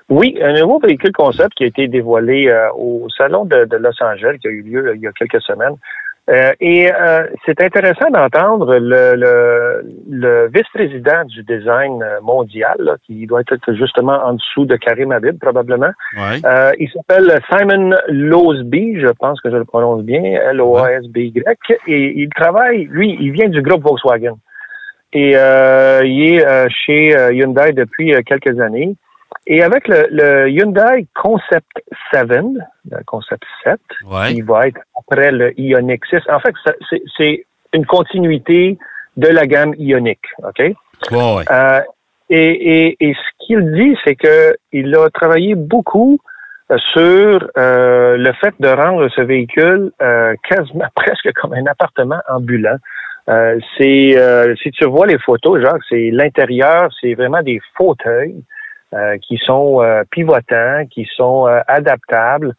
Oui, 0.09 0.37
un 0.41 0.53
nouveau 0.53 0.79
véhicule 0.79 1.11
concept 1.11 1.53
qui 1.55 1.63
a 1.63 1.67
été 1.67 1.87
dévoilé 1.87 2.47
euh, 2.47 2.69
au 2.75 3.07
Salon 3.15 3.45
de, 3.45 3.67
Los 3.77 4.01
Angeles, 4.01 4.37
qui 4.41 4.47
a 4.47 4.51
eu 4.51 4.61
lieu 4.61 4.93
il 4.95 5.01
y 5.01 5.07
a 5.07 5.11
quelques 5.11 5.41
semaines. 5.41 5.75
Euh, 6.29 6.51
et 6.59 6.91
euh, 6.91 7.25
c'est 7.45 7.61
intéressant 7.61 8.09
d'entendre 8.09 8.75
le, 8.77 9.15
le, 9.15 9.85
le 10.09 10.49
vice-président 10.53 11.23
du 11.25 11.43
design 11.43 12.03
mondial, 12.21 12.75
là, 12.79 12.95
qui 13.05 13.25
doit 13.27 13.41
être 13.41 13.73
justement 13.73 14.19
en 14.25 14.33
dessous 14.33 14.65
de 14.65 14.75
Karim 14.75 15.11
Habib, 15.11 15.39
probablement. 15.39 15.91
Ouais. 16.17 16.41
Euh, 16.45 16.71
il 16.79 16.89
s'appelle 16.89 17.39
Simon 17.49 17.95
Losby, 18.09 18.99
je 18.99 19.07
pense 19.07 19.39
que 19.39 19.49
je 19.49 19.55
le 19.55 19.65
prononce 19.65 20.03
bien, 20.03 20.21
L-O-A-S-B-Y, 20.21 21.43
et 21.87 22.21
il 22.21 22.29
travaille, 22.29 22.85
lui, 22.85 23.15
il 23.21 23.31
vient 23.31 23.47
du 23.47 23.61
groupe 23.61 23.83
Volkswagen. 23.83 24.37
Et 25.13 25.33
euh, 25.35 26.01
il 26.05 26.33
est 26.35 26.45
euh, 26.45 26.67
chez 26.69 27.15
euh, 27.17 27.33
Hyundai 27.33 27.71
depuis 27.73 28.13
euh, 28.13 28.21
quelques 28.25 28.59
années. 28.59 28.95
Et 29.45 29.63
avec 29.63 29.87
le, 29.87 30.07
le 30.11 30.49
Hyundai 30.49 31.07
Concept 31.15 31.71
7, 32.11 32.27
le 32.29 33.03
Concept 33.05 33.43
7, 33.63 33.79
Ouais. 34.05 34.33
il 34.33 34.43
va 34.43 34.67
être 34.67 34.79
après 34.99 35.31
le 35.31 35.57
Ioniq 35.59 36.01
6. 36.09 36.17
En 36.29 36.39
fait, 36.39 36.53
c'est- 37.17 37.45
une 37.73 37.85
continuité 37.85 38.77
de 39.17 39.27
la 39.27 39.45
gamme 39.45 39.73
Ioniq, 39.77 40.19
OK? 40.43 40.59
Ouais, 40.59 40.73
ouais. 41.11 41.43
Euh, 41.51 41.81
et, 42.29 42.85
et, 42.87 42.97
et 43.01 43.13
ce 43.13 43.45
qu'il 43.45 43.71
dit, 43.73 43.95
c'est 44.05 44.15
que 44.15 44.55
il 44.71 44.95
a 44.95 45.09
travaillé 45.09 45.53
beaucoup 45.55 46.17
euh, 46.71 46.77
sur 46.93 47.49
euh, 47.57 48.15
le 48.17 48.33
fait 48.33 48.53
de 48.59 48.67
rendre 48.69 49.09
ce 49.09 49.21
véhicule 49.21 49.91
euh, 50.01 50.33
quasiment 50.49 50.87
presque 50.95 51.31
comme 51.33 51.53
un 51.53 51.65
appartement 51.65 52.19
ambulant. 52.29 52.77
Euh, 53.29 53.59
c'est 53.77 54.17
euh, 54.17 54.55
si 54.55 54.71
tu 54.71 54.85
vois 54.85 55.05
les 55.05 55.17
photos, 55.19 55.61
Jacques, 55.61 55.81
c'est 55.89 56.11
l'intérieur, 56.11 56.89
c'est 57.01 57.13
vraiment 57.13 57.41
des 57.41 57.59
fauteuils 57.75 58.41
euh, 58.93 59.17
qui 59.17 59.37
sont 59.37 59.81
euh, 59.81 60.03
pivotants, 60.09 60.85
qui 60.89 61.05
sont 61.15 61.47
euh, 61.47 61.59
adaptables. 61.67 62.53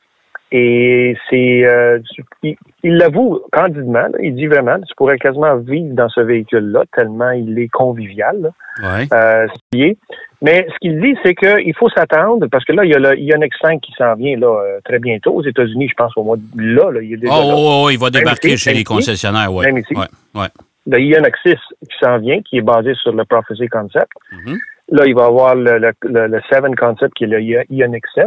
Et 0.51 1.15
c'est, 1.29 1.67
euh, 1.67 1.99
il 2.43 2.97
l'avoue 2.97 3.41
candidement, 3.53 4.01
là, 4.01 4.19
il 4.23 4.35
dit 4.35 4.47
vraiment, 4.47 4.79
tu 4.81 4.95
pourrais 4.97 5.19
quasiment 5.19 5.57
vivre 5.57 5.95
dans 5.95 6.09
ce 6.09 6.21
véhicule-là 6.23 6.85
tellement 6.97 7.31
il 7.33 7.59
est 7.59 7.69
convivial. 7.69 8.41
là 8.41 8.51
Ouais. 8.81 9.07
euh, 9.13 9.47
ce 9.53 9.61
qui 9.73 9.83
est. 9.83 9.99
Mais 10.41 10.67
ce 10.73 10.79
qu'il 10.81 11.01
dit, 11.01 11.15
c'est 11.25 11.35
qu'il 11.35 11.75
faut 11.77 11.89
s'attendre, 11.91 12.47
parce 12.47 12.65
que 12.65 12.73
là, 12.73 12.85
il 12.85 12.91
y 12.93 12.95
a 12.95 12.99
le 12.99 13.19
Ioniq 13.19 13.53
5 13.61 13.81
qui 13.81 13.93
s'en 13.99 14.15
vient 14.15 14.39
là, 14.39 14.47
euh, 14.47 14.81
très 14.85 15.01
bientôt 15.01 15.35
aux 15.35 15.43
États-Unis, 15.43 15.89
je 15.89 15.95
pense 15.95 16.17
au 16.17 16.23
mois 16.23 16.37
de 16.37 16.43
là, 16.57 16.93
là 16.93 17.03
il 17.03 17.15
est 17.15 17.17
déjà 17.17 17.33
Oh, 17.35 17.41
là. 17.49 17.55
oh, 17.57 17.83
oh, 17.87 17.91
il 17.91 17.99
va 17.99 18.09
débarquer 18.09 18.53
ici, 18.53 18.71
chez 18.71 18.73
les 18.75 18.85
concessionnaires, 18.85 19.53
ouais. 19.53 19.67
Même 19.67 19.79
ici. 19.79 19.95
Ouais, 19.95 20.07
ouais. 20.41 20.47
Le 20.87 20.99
Ioniq 21.01 21.35
6 21.45 21.51
qui 21.91 21.97
s'en 22.01 22.19
vient, 22.19 22.41
qui 22.41 22.57
est 22.59 22.63
basé 22.63 22.95
sur 22.95 23.13
le 23.13 23.25
Prophecy 23.25 23.67
Concept. 23.69 24.13
Mhm. 24.33 24.57
Là, 24.93 25.05
il 25.07 25.15
va 25.15 25.27
avoir 25.27 25.55
le, 25.57 25.79
le, 25.79 25.91
le, 26.05 26.27
le 26.29 26.41
7 26.51 26.63
Concept 26.79 27.13
qui 27.15 27.25
est 27.25 27.27
le 27.27 27.43
I- 27.43 27.67
Ioniq 27.69 28.05
7. 28.15 28.27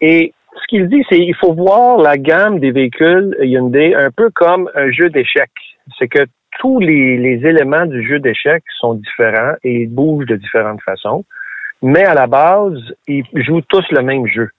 Et 0.00 0.32
ce 0.60 0.66
qu'il 0.68 0.88
dit, 0.88 1.04
c'est 1.08 1.16
qu'il 1.16 1.34
faut 1.36 1.54
voir 1.54 1.98
la 1.98 2.16
gamme 2.16 2.58
des 2.58 2.70
véhicules 2.70 3.36
Hyundai 3.40 3.94
un 3.94 4.10
peu 4.10 4.30
comme 4.30 4.70
un 4.74 4.90
jeu 4.90 5.10
d'échecs. 5.10 5.50
C'est 5.98 6.08
que 6.08 6.26
tous 6.58 6.80
les, 6.80 7.16
les 7.16 7.46
éléments 7.46 7.86
du 7.86 8.06
jeu 8.06 8.18
d'échecs 8.18 8.64
sont 8.78 8.94
différents 8.94 9.54
et 9.62 9.82
ils 9.82 9.88
bougent 9.88 10.26
de 10.26 10.36
différentes 10.36 10.82
façons. 10.82 11.24
Mais 11.82 12.04
à 12.04 12.14
la 12.14 12.26
base, 12.26 12.78
ils 13.06 13.24
jouent 13.34 13.62
tous 13.62 13.84
le 13.90 14.02
même 14.02 14.26
jeu. 14.26 14.50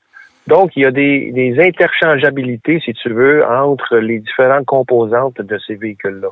Donc, 0.47 0.71
il 0.75 0.83
y 0.83 0.85
a 0.85 0.91
des, 0.91 1.31
des 1.31 1.59
interchangeabilités, 1.59 2.79
si 2.83 2.93
tu 2.93 3.09
veux, 3.09 3.45
entre 3.45 3.97
les 3.97 4.19
différentes 4.19 4.65
composantes 4.65 5.41
de 5.41 5.57
ces 5.59 5.75
véhicules-là. 5.75 6.29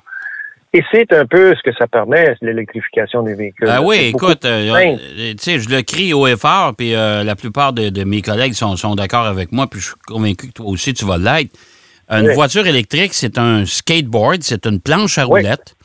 Et 0.78 0.84
c'est 0.92 1.12
un 1.14 1.26
peu 1.26 1.56
ce 1.56 1.62
que 1.68 1.76
ça 1.78 1.88
permet, 1.88 2.36
l'électrification 2.42 3.24
des 3.24 3.34
véhicules. 3.34 3.68
Ah 3.70 3.82
oui, 3.82 3.98
écoute, 4.14 4.46
euh, 4.46 4.72
euh, 4.76 5.32
tu 5.32 5.36
sais, 5.40 5.60
je 5.60 5.70
le 5.70 5.82
crie 5.82 6.14
haut 6.14 6.28
et 6.28 6.36
fort, 6.38 6.76
puis 6.78 6.94
euh, 6.94 7.24
la 7.24 7.36
plupart 7.36 7.74
de, 7.74 7.90
de 7.90 8.04
mes 8.04 8.22
collègues 8.22 8.54
sont, 8.54 8.76
sont 8.76 8.94
d'accord 8.96 9.26
avec 9.26 9.52
moi, 9.52 9.66
puis 9.68 9.80
je 9.80 9.86
suis 9.88 9.96
convaincu 10.06 10.48
que 10.50 10.54
toi 10.54 10.68
aussi, 10.68 10.94
tu 10.94 11.06
vas 11.06 11.18
l'être. 11.18 11.52
Une 12.10 12.28
Oui. 12.28 12.34
voiture 12.36 12.68
électrique, 12.68 13.14
c'est 13.14 13.38
un 13.40 13.66
skateboard, 13.66 14.44
c'est 14.44 14.66
une 14.68 14.80
planche 14.80 15.18
à 15.18 15.24
roulettes. 15.24 15.76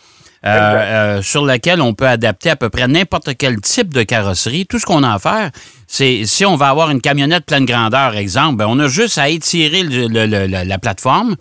euh, 0.45 1.23
sur 1.23 1.45
laquelle 1.47 1.81
on 1.81 1.95
peut 1.95 2.09
adapter 2.09 2.51
à 2.51 2.57
peu 2.57 2.69
près 2.69 2.89
n'importe 2.89 3.31
quel 3.39 3.61
type 3.61 3.95
de 3.95 4.03
carrosserie. 4.03 4.67
Tout 4.67 4.81
ce 4.81 4.85
qu'on 4.87 5.05
a 5.05 5.15
à 5.15 5.19
faire, 5.21 5.51
c'est 5.87 6.25
si 6.27 6.45
on 6.45 6.57
va 6.57 6.69
avoir 6.69 6.91
une 6.91 7.01
camionnette 7.01 7.47
pleine 7.47 7.65
grandeur, 7.65 8.17
exemple, 8.17 8.57
ben, 8.57 8.67
on 8.69 8.79
a 8.81 8.89
juste 8.89 9.19
à 9.19 9.29
étirer 9.29 9.85
le- 9.85 10.09
le- 10.09 10.27
le- 10.27 10.47
la, 10.49 10.65
la 10.65 10.79
plateforme 10.79 11.37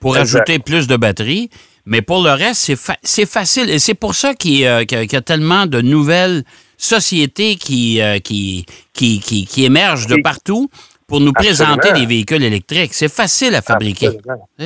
pour 0.00 0.18
Exact. 0.18 0.36
ajouter 0.50 0.58
plus 0.58 0.88
de 0.88 0.96
batterie. 0.96 1.48
Mais 1.90 2.00
pour 2.00 2.22
le 2.22 2.30
reste, 2.30 2.60
c'est 2.66 2.76
fa- 2.76 2.96
c'est 3.02 3.28
facile. 3.28 3.68
Et 3.68 3.78
c'est 3.78 3.94
pour 4.04 4.14
ça 4.14 4.32
qu'il 4.34 4.58
y, 4.60 4.66
a- 4.66 4.84
qu'il 4.86 5.12
y 5.12 5.16
a- 5.16 5.20
tellement 5.20 5.66
de 5.66 5.80
nouvelles 5.82 6.42
sociétés 6.78 7.56
qui, 7.56 8.00
euh, 8.00 8.18
qui, 8.20 8.64
qui, 8.94 9.20
qui, 9.20 9.44
qui 9.44 9.64
émergent 9.66 10.06
de 10.06 10.16
partout 10.22 10.68
pour 11.08 11.20
nous 11.20 11.32
Absolument. 11.36 11.76
présenter 11.76 12.00
des 12.00 12.06
véhicules 12.06 12.42
électriques. 12.44 12.94
C'est 12.94 13.12
facile 13.12 13.54
à 13.56 13.62
fabriquer. 13.62 14.10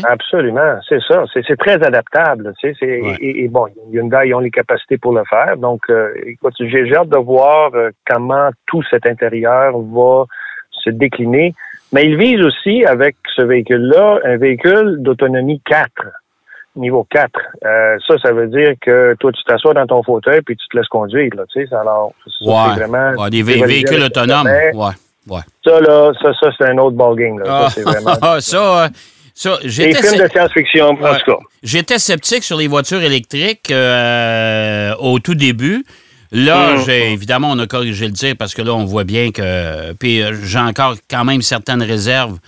Absolument, 0.04 0.78
c'est 0.88 1.00
ça. 1.08 1.24
C'est 1.32 1.56
très 1.56 1.82
adaptable. 1.82 2.52
Tu 2.60 2.74
sais, 2.74 3.00
Ouais. 3.00 3.16
et, 3.20 3.44
et 3.44 3.48
bon, 3.48 3.66
Hyundai, 3.90 4.24
ils 4.28 4.34
ont 4.34 4.40
les 4.40 4.50
capacités 4.50 4.98
pour 4.98 5.12
le 5.14 5.22
faire. 5.28 5.56
Donc, 5.56 5.80
euh, 5.90 6.12
écoute, 6.26 6.54
j'ai 6.60 6.86
j'ai 6.86 6.94
hâte 6.96 7.08
de 7.08 7.16
voir 7.16 7.70
euh, 7.74 7.90
comment 8.06 8.50
tout 8.66 8.82
cet 8.90 9.06
intérieur 9.06 9.78
va 9.78 10.24
se 10.70 10.90
décliner. 10.90 11.54
Mais 11.92 12.04
ils 12.06 12.16
visent 12.16 12.42
aussi, 12.44 12.84
avec 12.84 13.16
ce 13.34 13.42
véhicule-là, 13.42 14.18
un 14.24 14.36
véhicule 14.36 14.96
d'autonomie 15.00 15.60
4, 15.64 15.88
niveau 16.76 17.06
4. 17.10 17.30
Euh, 17.64 17.96
ça, 18.06 18.14
ça 18.22 18.32
veut 18.32 18.48
dire 18.48 18.72
que 18.80 19.14
toi, 19.20 19.30
tu 19.32 19.42
t'assois 19.44 19.74
dans 19.74 19.86
ton 19.86 20.02
fauteuil 20.02 20.40
puis 20.42 20.56
tu 20.56 20.66
te 20.68 20.76
laisses 20.76 20.88
conduire. 20.88 21.30
Là, 21.36 21.44
tu 21.52 21.66
sais, 21.66 21.74
alors, 21.74 22.12
ça, 22.24 22.30
c'est 22.40 22.46
Ouais. 22.48 22.74
vraiment... 22.86 23.22
Ouais, 23.22 23.30
des 23.30 23.42
vé- 23.42 23.64
véhicules 23.66 24.02
autonomes. 24.02 24.46
Ouais. 24.46 24.90
Ouais. 25.28 25.40
Ça, 25.64 25.80
là, 25.80 26.12
ça, 26.22 26.32
ça 26.40 26.50
c'est 26.58 26.66
un 26.68 26.78
autre 26.78 26.96
ballgame. 26.96 27.38
Là. 27.38 27.44
Ah, 27.48 27.68
Ça, 27.68 27.70
c'est 27.70 27.82
vraiment... 27.82 28.40
ça, 28.40 28.84
euh, 28.84 28.88
ça, 29.34 29.56
Des 29.62 29.68
films 29.94 30.22
de 30.22 30.28
science-fiction, 30.28 30.88
en 30.90 30.96
tout 30.96 31.02
cas. 31.32 31.38
J'étais 31.62 31.98
sceptique 31.98 32.42
sur 32.44 32.56
les 32.58 32.66
voitures 32.68 33.02
électriques 33.02 33.70
euh, 33.70 34.94
au 34.98 35.18
tout 35.18 35.34
début. 35.34 35.84
Là, 36.32 36.74
Mm. 36.74 36.78
j'ai 36.84 37.12
évidemment, 37.12 37.50
on 37.52 37.58
a 37.60 37.66
corrigé 37.66 38.06
le 38.06 38.12
tir 38.12 38.34
parce 38.38 38.54
que 38.54 38.62
là, 38.62 38.72
on 38.74 38.84
voit 38.84 39.04
bien 39.04 39.30
que. 39.30 39.92
Puis 39.94 40.20
euh, 40.22 40.32
j'ai 40.42 40.58
encore 40.58 40.96
quand 41.08 41.24
même 41.24 41.42
certaines 41.42 41.82
réserves 41.82 42.38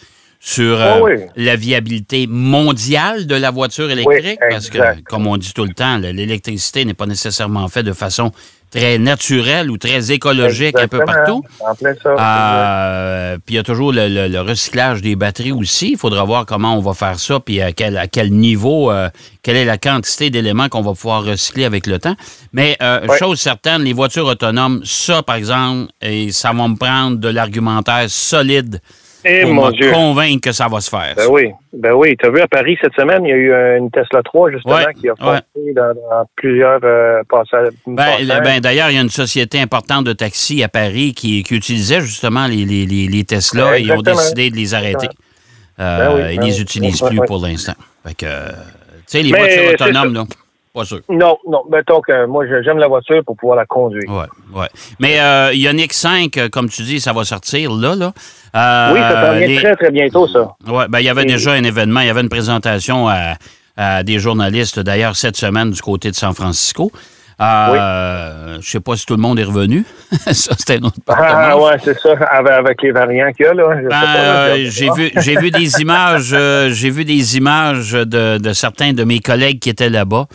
sur 0.48 0.80
euh, 0.80 0.98
Oh 1.00 1.06
oui. 1.06 1.14
la 1.34 1.56
viabilité 1.56 2.28
mondiale 2.28 3.26
de 3.26 3.34
la 3.34 3.50
voiture 3.50 3.90
électrique? 3.90 4.38
parce 4.48 4.70
que, 4.70 4.78
comme 5.02 5.26
on 5.26 5.36
dit 5.38 5.52
tout 5.52 5.64
le 5.64 5.74
temps, 5.74 5.98
le- 5.98 6.12
l'électricité 6.12 6.84
n'est 6.84 6.94
pas 6.94 7.06
nécessairement 7.06 7.66
faite 7.66 7.84
de 7.86 7.92
façon 7.92 8.30
très 8.70 8.96
naturelle 8.98 9.70
ou 9.72 9.76
très 9.76 10.12
écologique 10.12 10.78
un 10.78 10.86
peu 10.86 11.00
partout. 11.04 11.42
En 11.60 11.74
plein 11.74 11.94
ça. 12.00 12.10
Euh, 12.10 13.38
puis 13.44 13.54
il 13.54 13.56
y 13.56 13.58
a 13.58 13.64
toujours 13.64 13.92
le, 13.92 14.06
le- 14.08 14.28
le 14.28 14.40
recyclage 14.40 15.02
des 15.02 15.16
batteries 15.16 15.50
aussi. 15.50 15.90
Il 15.92 15.98
faudra 15.98 16.22
voir 16.22 16.46
comment 16.46 16.76
on 16.76 16.80
va 16.80 16.94
faire 16.94 17.18
ça, 17.18 17.40
puis 17.40 17.60
à 17.60 17.72
quel, 17.72 17.96
à 17.98 18.06
quel 18.06 18.30
niveau, 18.30 18.92
euh, 18.92 19.08
quelle 19.42 19.56
est 19.56 19.64
la 19.64 19.78
quantité 19.78 20.30
d'éléments 20.30 20.68
qu'on 20.68 20.82
va 20.82 20.92
pouvoir 20.92 21.24
recycler 21.24 21.64
avec 21.64 21.88
le 21.88 21.98
temps. 21.98 22.14
Mais 22.52 22.76
euh, 22.82 23.06
chose 23.18 23.40
certaine, 23.40 23.82
les 23.82 23.92
voitures 23.92 24.26
autonomes, 24.26 24.80
ça, 24.84 25.22
par 25.24 25.34
exemple, 25.36 25.90
et 26.02 26.30
ça 26.30 26.52
va 26.52 26.68
me 26.68 26.76
prendre 26.76 27.16
de 27.18 27.28
l'argumentaire 27.28 28.04
solide 28.08 28.80
Eh 29.28 29.42
pour 29.42 29.52
mon 29.54 29.66
me 29.68 29.72
Dieu. 29.72 29.90
convaincre 29.92 30.40
que 30.40 30.52
ça 30.52 30.68
va 30.68 30.80
se 30.80 30.88
faire. 30.88 31.14
Ben 31.16 31.26
oui, 31.30 31.50
ben 31.72 31.92
oui. 31.92 32.16
Tu 32.18 32.26
as 32.26 32.30
vu 32.30 32.40
à 32.40 32.46
Paris 32.48 32.78
cette 32.80 32.94
semaine, 32.94 33.24
il 33.24 33.28
y 33.28 33.32
a 33.32 33.36
eu 33.36 33.52
euh, 33.52 33.78
une 33.78 33.90
Tesla 33.90 34.22
3 34.22 34.50
justement 34.52 34.74
Ouais, 34.76 34.94
qui 34.94 35.08
a 35.08 35.12
ouais. 35.12 35.16
foncé 35.54 35.72
dans, 35.74 35.94
dans 35.94 36.28
plusieurs 36.36 36.80
euh, 36.84 37.22
passages. 37.28 37.68
Ben, 37.86 37.96
passages. 37.96 38.42
ben, 38.44 38.60
D'ailleurs, 38.60 38.90
il 38.90 38.94
y 38.96 38.98
a 38.98 39.02
une 39.02 39.10
société 39.10 39.60
importante 39.60 40.04
de 40.04 40.12
taxis 40.12 40.62
à 40.62 40.68
Paris 40.68 41.12
qui, 41.14 41.42
qui 41.42 41.54
utilisait 41.56 42.00
justement 42.00 42.46
les, 42.46 42.64
les, 42.64 42.86
les, 42.86 43.08
les 43.08 43.24
Tesla 43.24 43.78
et 43.78 43.82
ils 43.82 43.92
ont 43.92 44.02
décidé 44.02 44.50
de 44.50 44.56
les 44.56 44.74
arrêter. 44.74 45.08
Euh, 45.78 45.98
Ben 45.98 46.14
oui, 46.14 46.34
ils 46.34 46.38
ben 46.38 46.46
les 46.46 46.60
utilisent 46.60 47.02
plus 47.02 47.20
pour 47.26 47.44
l'instant. 47.44 47.74
Fait 48.06 48.14
que, 48.14 48.26
euh, 48.26 48.48
tu 48.50 49.02
sais, 49.06 49.22
les 49.22 49.32
Mais 49.32 49.38
voitures 49.38 49.72
autonomes, 49.74 50.14
là, 50.14 50.24
pas 50.76 50.84
sûr. 50.84 51.00
Non, 51.08 51.38
non. 51.48 51.62
Mettons 51.70 52.00
que 52.00 52.26
moi, 52.26 52.44
je- 52.46 52.62
j'aime 52.62 52.78
la 52.78 52.86
voiture 52.88 53.22
pour 53.24 53.36
pouvoir 53.36 53.56
la 53.56 53.66
conduire. 53.66 54.08
Ouais, 54.10 54.60
ouais. 54.60 54.68
Mais 55.00 55.18
euh, 55.20 55.50
Ioniq 55.54 55.92
5, 55.92 56.36
euh, 56.36 56.48
comme 56.48 56.68
tu 56.68 56.82
dis, 56.82 57.00
ça 57.00 57.12
va 57.12 57.24
sortir 57.24 57.72
là, 57.72 57.94
là. 57.96 58.12
Euh, 58.54 58.92
oui, 58.94 59.00
ça 59.00 59.32
vient 59.34 59.46
les- 59.46 59.56
très, 59.56 59.74
très 59.76 59.90
bientôt, 59.90 60.28
ça. 60.28 60.54
Ouais, 60.68 60.86
ben, 60.88 61.00
il 61.00 61.06
y 61.06 61.08
avait 61.08 61.22
Et- 61.22 61.26
déjà 61.26 61.52
un 61.52 61.64
événement, 61.64 62.00
il 62.00 62.06
y 62.06 62.10
avait 62.10 62.20
une 62.20 62.28
présentation 62.28 63.08
à, 63.08 63.34
à 63.76 64.02
des 64.02 64.18
journalistes, 64.18 64.78
d'ailleurs, 64.80 65.16
cette 65.16 65.36
semaine 65.36 65.70
du 65.70 65.80
côté 65.82 66.10
de 66.10 66.16
San 66.16 66.34
Francisco. 66.34 66.90
Euh, 67.38 68.58
Je 68.62 68.70
sais 68.70 68.80
pas 68.80 68.96
si 68.96 69.04
tout 69.04 69.14
le 69.14 69.20
monde 69.20 69.38
est 69.38 69.44
revenu. 69.44 69.84
ça, 70.32 70.54
c'était 70.58 70.78
un 70.78 70.84
autre 70.86 70.96
Ah, 71.06 71.14
partenaire. 71.14 71.60
ouais, 71.60 71.76
c'est 71.84 71.98
ça, 72.00 72.12
avec, 72.30 72.80
les 72.82 72.92
variants 72.92 73.30
qu'il 73.32 73.44
y 73.46 73.48
a, 73.48 73.54
là. 73.54 73.68
Ben, 73.90 74.02
euh, 74.16 74.66
j'ai 74.70 74.88
vu 74.90 75.10
j'ai 75.16 75.36
vu 75.36 75.50
des 75.50 75.80
images 75.82 76.30
euh, 76.32 76.70
j'ai 76.70 76.88
vu 76.90 77.04
des 77.04 77.36
images 77.36 77.92
de, 77.92 78.38
de 78.38 78.52
certains 78.54 78.92
de 78.94 79.04
mes 79.04 79.18
collègues 79.20 79.58
qui 79.60 79.68
étaient 79.68 79.90
là-bas 79.90 80.26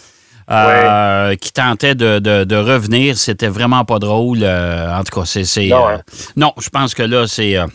euh, 0.51 1.36
qui 1.36 1.51
tentaient 1.53 1.96
de, 1.96 2.20
de- 2.20 2.43
de 2.43 2.55
revenir 2.55 3.17
c'était 3.17 3.48
vraiment 3.48 3.86
pas 3.86 4.00
drôle 4.00 4.39
euh, 4.41 4.93
en 4.98 5.03
tout 5.03 5.20
cas 5.20 5.25
c'est 5.25 5.67
Non, 5.67 5.88
euh, 5.88 5.96
hein. 5.96 6.01
non 6.36 6.53
je 6.60 6.70
pense 6.70 6.93
que 6.93 7.03
là 7.03 7.25
c'est 7.27 7.58
euh, 7.58 7.65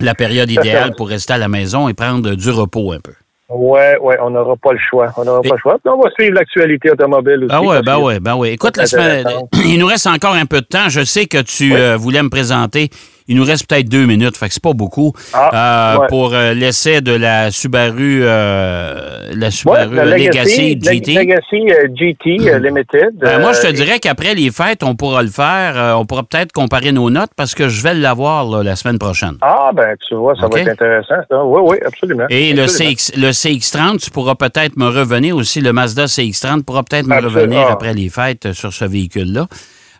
la 0.00 0.14
période 0.14 0.50
idéale 0.50 0.92
pour 0.96 1.08
rester 1.08 1.32
à 1.32 1.38
la 1.38 1.48
maison 1.48 1.88
et 1.88 1.94
prendre 1.94 2.34
du 2.34 2.50
repos 2.50 2.92
un 2.92 3.00
peu 3.00 3.12
Ouais, 3.48 3.96
ouais, 4.02 4.18
on 4.20 4.30
n'aura 4.30 4.56
pas 4.56 4.72
le 4.72 4.78
choix. 4.90 5.12
On 5.16 5.24
n'aura 5.24 5.40
pas 5.40 5.54
le 5.54 5.60
choix. 5.60 5.74
Puis 5.80 5.88
on 5.88 6.02
va 6.02 6.10
suivre 6.10 6.34
l'actualité 6.34 6.90
automobile 6.90 7.44
aussi. 7.44 7.54
ah 7.54 7.62
ouais, 7.62 7.80
ben 7.80 7.96
ouais, 7.98 8.18
ben 8.18 8.34
ouais. 8.34 8.50
Écoute, 8.52 8.76
la 8.76 8.86
semaine, 8.86 9.24
il 9.64 9.78
nous 9.78 9.86
reste 9.86 10.08
encore 10.08 10.34
un 10.34 10.46
peu 10.46 10.60
de 10.62 10.66
temps. 10.66 10.88
Je 10.88 11.04
sais 11.04 11.26
que 11.26 11.38
tu 11.42 11.72
Oui. 11.72 11.76
euh, 11.80 11.96
voulais 11.96 12.24
me 12.24 12.28
présenter 12.28 12.90
Il 13.28 13.36
nous 13.36 13.44
reste 13.44 13.68
peut-être 13.68 13.88
deux 13.88 14.06
minutes, 14.06 14.36
fait 14.36 14.48
que 14.48 14.54
c'est 14.54 14.62
pas 14.62 14.72
beaucoup. 14.72 15.12
Ah, 15.32 15.94
euh, 15.96 15.98
ouais. 16.00 16.06
Pour 16.08 16.32
euh, 16.34 16.54
l'essai 16.54 17.00
de 17.00 17.12
la 17.12 17.50
Subaru, 17.50 18.20
euh, 18.22 19.30
la 19.34 19.46
Ouais, 19.46 19.50
Subaru 19.50 19.94
la 19.96 20.04
Legacy, 20.04 20.76
Leg- 20.76 21.04
GT. 21.04 21.14
Legacy 21.14 21.66
GT 21.94 22.58
Limited. 22.60 23.14
Ben, 23.20 23.40
moi, 23.40 23.52
je 23.52 23.62
te 23.62 23.72
dirais 23.72 23.98
qu'après 23.98 24.34
les 24.34 24.50
fêtes, 24.50 24.82
on 24.82 24.94
pourra 24.94 25.22
le 25.22 25.28
faire. 25.30 25.96
On 25.98 26.06
pourra 26.06 26.22
peut-être 26.22 26.52
comparer 26.52 26.92
nos 26.92 27.10
notes 27.10 27.30
parce 27.36 27.54
que 27.54 27.68
je 27.68 27.82
vais 27.82 27.94
l'avoir 27.94 28.62
la 28.62 28.76
semaine 28.76 28.98
prochaine. 28.98 29.36
Ah, 29.40 29.70
ben, 29.74 29.94
tu 30.08 30.14
vois, 30.14 30.34
ça 30.36 30.46
va 30.48 30.60
être 30.60 30.68
intéressant. 30.68 31.14
ça. 31.28 31.44
Oui, 31.44 31.60
oui, 31.64 31.76
absolument. 31.84 32.26
Et 32.30 32.52
le. 32.52 32.66
CX, 32.66 33.12
le 33.16 33.30
CX30, 33.30 33.98
tu 34.04 34.10
pourras 34.10 34.34
peut-être 34.34 34.76
me 34.76 34.86
revenir 34.86 35.34
aussi. 35.36 35.60
Le 35.60 35.72
Mazda 35.72 36.04
CX30 36.06 36.62
pourra 36.64 36.82
peut-être 36.82 37.06
me 37.06 37.20
revenir 37.20 37.64
Ah. 37.68 37.72
après 37.72 37.94
les 37.94 38.08
fêtes 38.08 38.52
sur 38.52 38.72
ce 38.72 38.84
véhicule-là, 38.84 39.46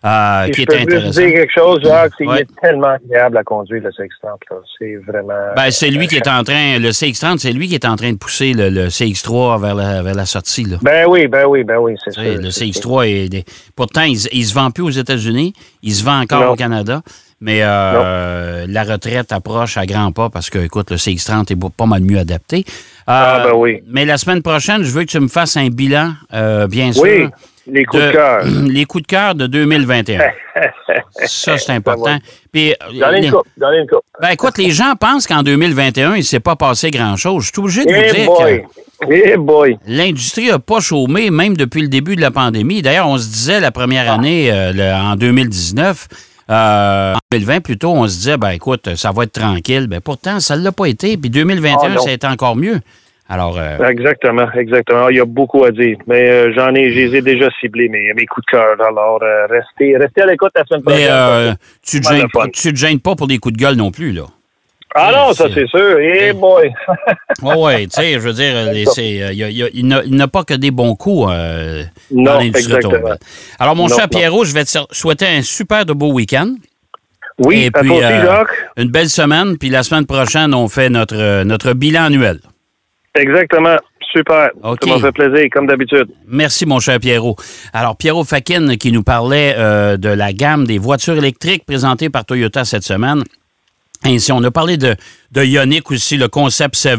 euh, 0.07 0.49
qui 0.51 0.53
je 0.59 0.63
est 0.63 0.67
peux 0.67 0.75
juste 0.77 0.87
intéressant. 0.89 1.21
dire 1.21 1.33
quelque 1.33 1.53
chose, 1.55 1.81
Jacques, 1.83 2.13
c'est 2.19 2.27
Ouais. 2.27 2.41
est 2.43 2.61
tellement 2.61 2.89
agréable 3.05 3.37
à 3.39 3.43
conduire, 3.45 3.83
le 3.83 3.91
Sextant. 3.93 4.39
là. 4.51 4.57
C'est 4.79 4.97
vraiment... 5.07 5.35
Ben, 5.57 5.71
c'est 5.71 5.91
lui 5.91 6.07
qui 6.07 6.17
est 6.17 6.29
en 6.29 6.43
train, 6.45 6.79
le 6.79 6.91
CX30, 6.91 7.39
c'est 7.39 7.53
lui 7.53 7.69
qui 7.69 7.75
est 7.75 7.85
en 7.87 7.97
train 7.97 8.13
de 8.13 8.17
pousser 8.19 8.53
le, 8.53 8.69
le 8.71 8.87
CX3 8.89 9.61
vers 9.61 9.75
la, 9.75 10.03
vers 10.03 10.15
la 10.15 10.27
sortie. 10.27 10.65
Là. 10.65 10.77
Ben 10.83 11.07
oui, 11.09 11.27
ben 11.27 11.47
oui, 11.47 11.65
ben 11.65 11.79
oui, 11.79 11.95
c'est 12.05 12.13
sûr. 12.13 12.23
le 12.23 12.51
c'est 12.51 12.73
sûr. 12.73 12.83
CX3 12.83 13.07
est. 13.35 13.45
Pourtant, 13.75 14.03
il, 14.03 14.13
ne 14.15 14.45
se 14.45 14.55
vend 14.55 14.71
plus 14.71 14.85
aux 14.85 14.91
États-Unis. 14.91 15.53
Il 15.83 15.93
se 15.95 16.05
vend 16.05 16.21
encore 16.21 16.41
Non. 16.43 16.51
au 16.53 16.57
Canada. 16.57 17.03
Mais 17.41 17.61
euh, 17.63 18.65
la 18.67 18.83
retraite 18.85 19.31
approche 19.31 19.77
à 19.77 19.85
grands 19.85 20.11
pas 20.11 20.31
parce 20.31 20.49
que, 20.49 20.59
écoute, 20.59 20.91
le 20.91 20.97
CX30 20.97 21.53
est 21.53 21.71
pas 21.77 21.85
mal 21.87 22.01
mieux 22.01 22.19
adapté. 22.19 22.65
Euh, 22.67 23.03
Ah, 23.09 23.43
ben 23.45 23.53
oui. 23.57 23.83
Mais 23.89 24.05
la 24.07 24.17
semaine 24.17 24.41
prochaine, 24.43 24.83
je 24.83 24.91
veux 24.91 25.03
que 25.05 25.11
tu 25.11 25.21
me 25.21 25.29
fasses 25.29 25.57
un 25.59 25.69
bilan, 25.69 26.13
euh, 26.33 26.67
bien 26.67 26.93
sûr. 26.93 27.31
Les 27.67 27.85
coups 27.85 28.03
de, 28.03 28.11
cœur. 28.13 28.45
Les 28.69 28.85
coups 28.85 29.03
de 29.03 29.07
cœur 29.09 29.35
de 29.35 29.47
2021. 29.47 30.21
Ça, 31.27 31.59
c'est 31.59 31.73
important. 31.73 32.19
Puis, 32.53 32.73
euh, 32.73 32.75
Dans 33.01 33.11
les- 33.11 33.27
une 33.27 33.33
coupe, 33.33 33.47
dans 33.57 33.73
une 33.73 33.87
coupe. 33.87 34.05
ben, 34.21 34.29
écoute, 34.31 34.59
les 34.59 34.71
gens 34.71 34.95
pensent 34.99 35.27
qu'en 35.27 35.43
2021, 35.43 36.15
il 36.15 36.19
ne 36.19 36.23
s'est 36.23 36.41
pas 36.41 36.57
passé 36.57 36.91
grand-chose. 36.91 37.45
Je 37.45 37.49
suis 37.53 37.61
obligé 37.61 37.85
de 37.85 37.93
vous 37.93 38.01
Eh 38.01 38.13
dire 38.13 38.27
boy! 39.41 39.75
que 39.75 39.83
Eh 39.83 39.93
l'industrie 39.93 40.49
n'a 40.49 40.59
pas 40.59 40.81
chômé, 40.81 41.31
même 41.31 41.57
depuis 41.57 41.83
le 41.83 41.89
début 41.89 42.17
de 42.17 42.21
la 42.21 42.31
pandémie. 42.31 42.83
D'ailleurs, 42.83 43.09
on 43.09 43.19
se 43.19 43.27
disait 43.29 43.61
la 43.61 43.71
première 43.73 44.11
année, 44.11 44.51
euh, 44.51 44.73
le- 44.73 44.93
en 44.95 45.17
2019, 45.17 46.09
euh, 46.49 47.15
en 47.15 47.19
2020 47.33 47.61
plutôt, 47.61 47.91
on 47.93 48.07
se 48.09 48.15
disait, 48.17 48.37
ben 48.39 48.51
écoute, 48.51 48.95
ça 48.95 49.11
va 49.13 49.25
être 49.25 49.33
tranquille. 49.33 49.87
Ben, 49.89 50.01
pourtant, 50.01 50.41
ça 50.41 50.57
ne 50.57 50.63
l'a 50.63 50.73
pas 50.73 50.87
été. 50.87 51.17
Puis 51.17 51.29
2021, 51.31 51.95
Ah, 51.97 51.99
ça 51.99 52.11
a 52.11 52.13
été 52.13 52.27
encore 52.27 52.57
mieux. 52.57 52.81
Alors, 53.29 53.59
euh, 53.59 53.89
Exactement, 53.89 54.47
exactement. 54.53 55.09
Il 55.09 55.17
y 55.17 55.21
a 55.21 55.25
beaucoup 55.25 55.65
à 55.65 55.73
dire. 55.73 55.97
Mais 56.07 56.29
euh, 56.31 56.53
j'en 56.55 56.73
ai, 56.75 56.91
je 56.91 56.95
les 57.01 57.17
ai 57.17 57.23
déjà 57.23 57.49
ciblés, 57.61 57.89
mes, 57.89 58.13
mes 58.15 58.25
coups 58.27 58.47
de 58.47 58.51
cœur. 58.53 58.77
Alors, 58.87 59.19
euh, 59.23 59.47
restez, 59.49 59.97
restez 59.97 60.23
à 60.23 60.27
l'écoute 60.27 60.53
la 60.55 60.65
semaine 60.65 60.83
prochaine. 60.83 61.09
mais 61.49 61.55
tu 61.85 61.97
ne 61.97 62.03
te, 62.03 62.09
gênes- 62.09 62.51
tu 62.53 62.73
te 62.73 62.79
gênes 62.79 63.01
pas 63.01 63.17
pour 63.17 63.27
des 63.27 63.39
coups 63.39 63.55
de 63.57 63.59
gueule 63.61 63.75
non 63.75 63.91
plus, 63.91 64.13
là. 64.13 64.23
ah 64.95 65.11
non, 65.13 65.33
ça 65.33 65.47
c'est- 65.53 65.67
sûr. 65.67 65.99
Eh 65.99 66.33
boy! 66.35 66.73
Oui, 67.43 67.55
oui, 67.59 67.89
tu 67.89 68.01
sais, 68.01 68.13
je 68.15 68.19
veux 68.21 68.33
dire, 68.33 68.55
il 69.75 69.87
n'a- 70.17 70.29
pas 70.29 70.45
que 70.45 70.55
des 70.55 70.71
bons 70.71 70.95
coups 70.95 71.29
euh, 71.33 71.83
dans 72.13 72.39
l'industrie. 72.39 72.77
Alors, 73.59 73.75
mon 73.77 73.89
Non, 73.89 73.95
cher 73.97 74.05
non. 74.11 74.19
Pierrot, 74.19 74.45
je 74.45 74.55
vais 74.55 74.65
te 74.65 74.71
souhaiter 74.93 75.27
un 75.27 75.43
super 75.43 75.85
de 75.85 75.93
beau 75.93 76.13
week-end. 76.13 76.55
Oui, 77.39 77.65
Et 77.65 77.67
à 77.67 77.81
puis, 77.81 77.89
toi 77.89 77.97
aussi, 77.99 78.07
euh, 78.07 78.25
Jacques. 78.25 78.57
Une 78.79 78.89
belle 78.91 79.11
semaine, 79.11 79.59
puis 79.59 79.69
la 79.69 79.83
semaine 79.83 80.07
prochaine, 80.07 80.55
on 80.55 80.69
fait 80.69 80.89
notre, 80.89 81.43
notre 81.43 81.73
bilan 81.75 82.05
annuel. 82.05 82.39
Exactement. 83.17 83.77
Super. 84.13 84.51
Ça 84.63 84.87
m'a 84.87 84.99
fait 84.99 85.13
plaisir, 85.13 85.47
comme 85.53 85.67
d'habitude. 85.67 86.07
Merci, 86.27 86.65
mon 86.65 86.81
cher 86.81 86.99
Pierrot. 87.01 87.37
Alors, 87.73 87.97
Pierrot 87.97 88.25
Fakin 88.25 88.77
qui 88.77 88.93
nous 88.93 89.03
parlait 89.03 89.55
euh, 89.59 89.97
de 89.97 90.09
la 90.09 90.33
gamme 90.33 90.67
des 90.67 90.79
voitures 90.79 91.17
électriques 91.17 91.67
présentées 91.67 92.09
par 92.09 92.25
Toyota 92.25 92.65
cette 92.65 92.85
semaine. 92.85 93.25
Ainsi, 94.05 94.33
on 94.33 94.43
a 94.43 94.51
parlé 94.51 94.77
de, 94.77 94.95
de 95.33 95.45
Ioniq 95.45 95.91
aussi, 95.91 96.17
le 96.17 96.29
Concept 96.29 96.77
7, 96.77 96.99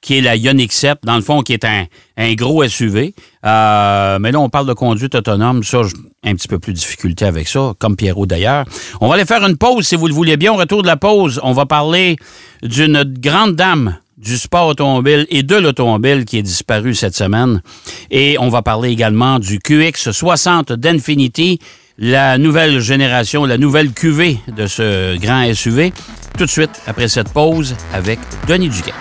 qui 0.00 0.18
est 0.18 0.20
la 0.20 0.36
Ioniq 0.36 0.72
7, 0.72 0.98
dans 1.02 1.16
le 1.16 1.22
fond, 1.22 1.42
qui 1.42 1.52
est 1.52 1.64
un, 1.64 1.84
un 2.16 2.34
gros 2.34 2.66
SUV. 2.66 3.14
Euh, 3.44 4.18
mais 4.18 4.32
là, 4.32 4.40
on 4.40 4.48
parle 4.48 4.66
de 4.66 4.72
conduite 4.72 5.14
autonome. 5.14 5.62
Ça, 5.62 5.82
j'ai 5.82 6.30
un 6.30 6.34
petit 6.34 6.48
peu 6.48 6.58
plus 6.58 6.72
de 6.72 6.78
difficulté 6.78 7.24
avec 7.24 7.48
ça, 7.48 7.72
comme 7.78 7.96
Pierrot 7.96 8.26
d'ailleurs. 8.26 8.64
On 9.00 9.08
va 9.08 9.14
aller 9.14 9.24
faire 9.24 9.44
une 9.44 9.58
pause, 9.58 9.86
si 9.86 9.96
vous 9.96 10.06
le 10.06 10.14
voulez 10.14 10.36
bien. 10.36 10.52
Au 10.52 10.56
retour 10.56 10.82
de 10.82 10.86
la 10.86 10.96
pause, 10.96 11.40
on 11.42 11.52
va 11.52 11.66
parler 11.66 12.16
d'une 12.62 13.02
grande 13.04 13.56
dame 13.56 13.98
du 14.20 14.36
sport 14.36 14.66
automobile 14.68 15.26
et 15.30 15.42
de 15.42 15.56
l'automobile 15.56 16.24
qui 16.24 16.38
est 16.38 16.42
disparu 16.42 16.94
cette 16.94 17.16
semaine. 17.16 17.62
Et 18.10 18.36
on 18.38 18.48
va 18.48 18.62
parler 18.62 18.90
également 18.90 19.38
du 19.38 19.58
QX60 19.58 20.74
d'Infinity, 20.74 21.58
la 21.98 22.38
nouvelle 22.38 22.80
génération, 22.80 23.44
la 23.46 23.58
nouvelle 23.58 23.92
cuvée 23.92 24.38
de 24.54 24.66
ce 24.66 25.16
grand 25.18 25.52
SUV. 25.52 25.92
Tout 26.38 26.46
de 26.46 26.50
suite, 26.50 26.82
après 26.86 27.08
cette 27.08 27.32
pause, 27.32 27.74
avec 27.92 28.18
Denis 28.46 28.68
Duquet. 28.68 28.94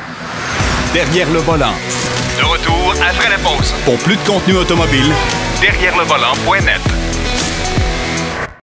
Derrière 0.93 1.29
le 1.31 1.39
volant. 1.39 1.73
De 2.39 2.45
retour 2.45 2.93
après 3.07 3.29
la 3.29 3.37
pause. 3.37 3.73
Pour 3.85 3.97
plus 3.97 4.15
de 4.15 4.21
contenu 4.27 4.55
automobile, 4.55 5.13
Derrière 5.61 5.97
le 5.97 6.05
volant.net. 6.05 7.18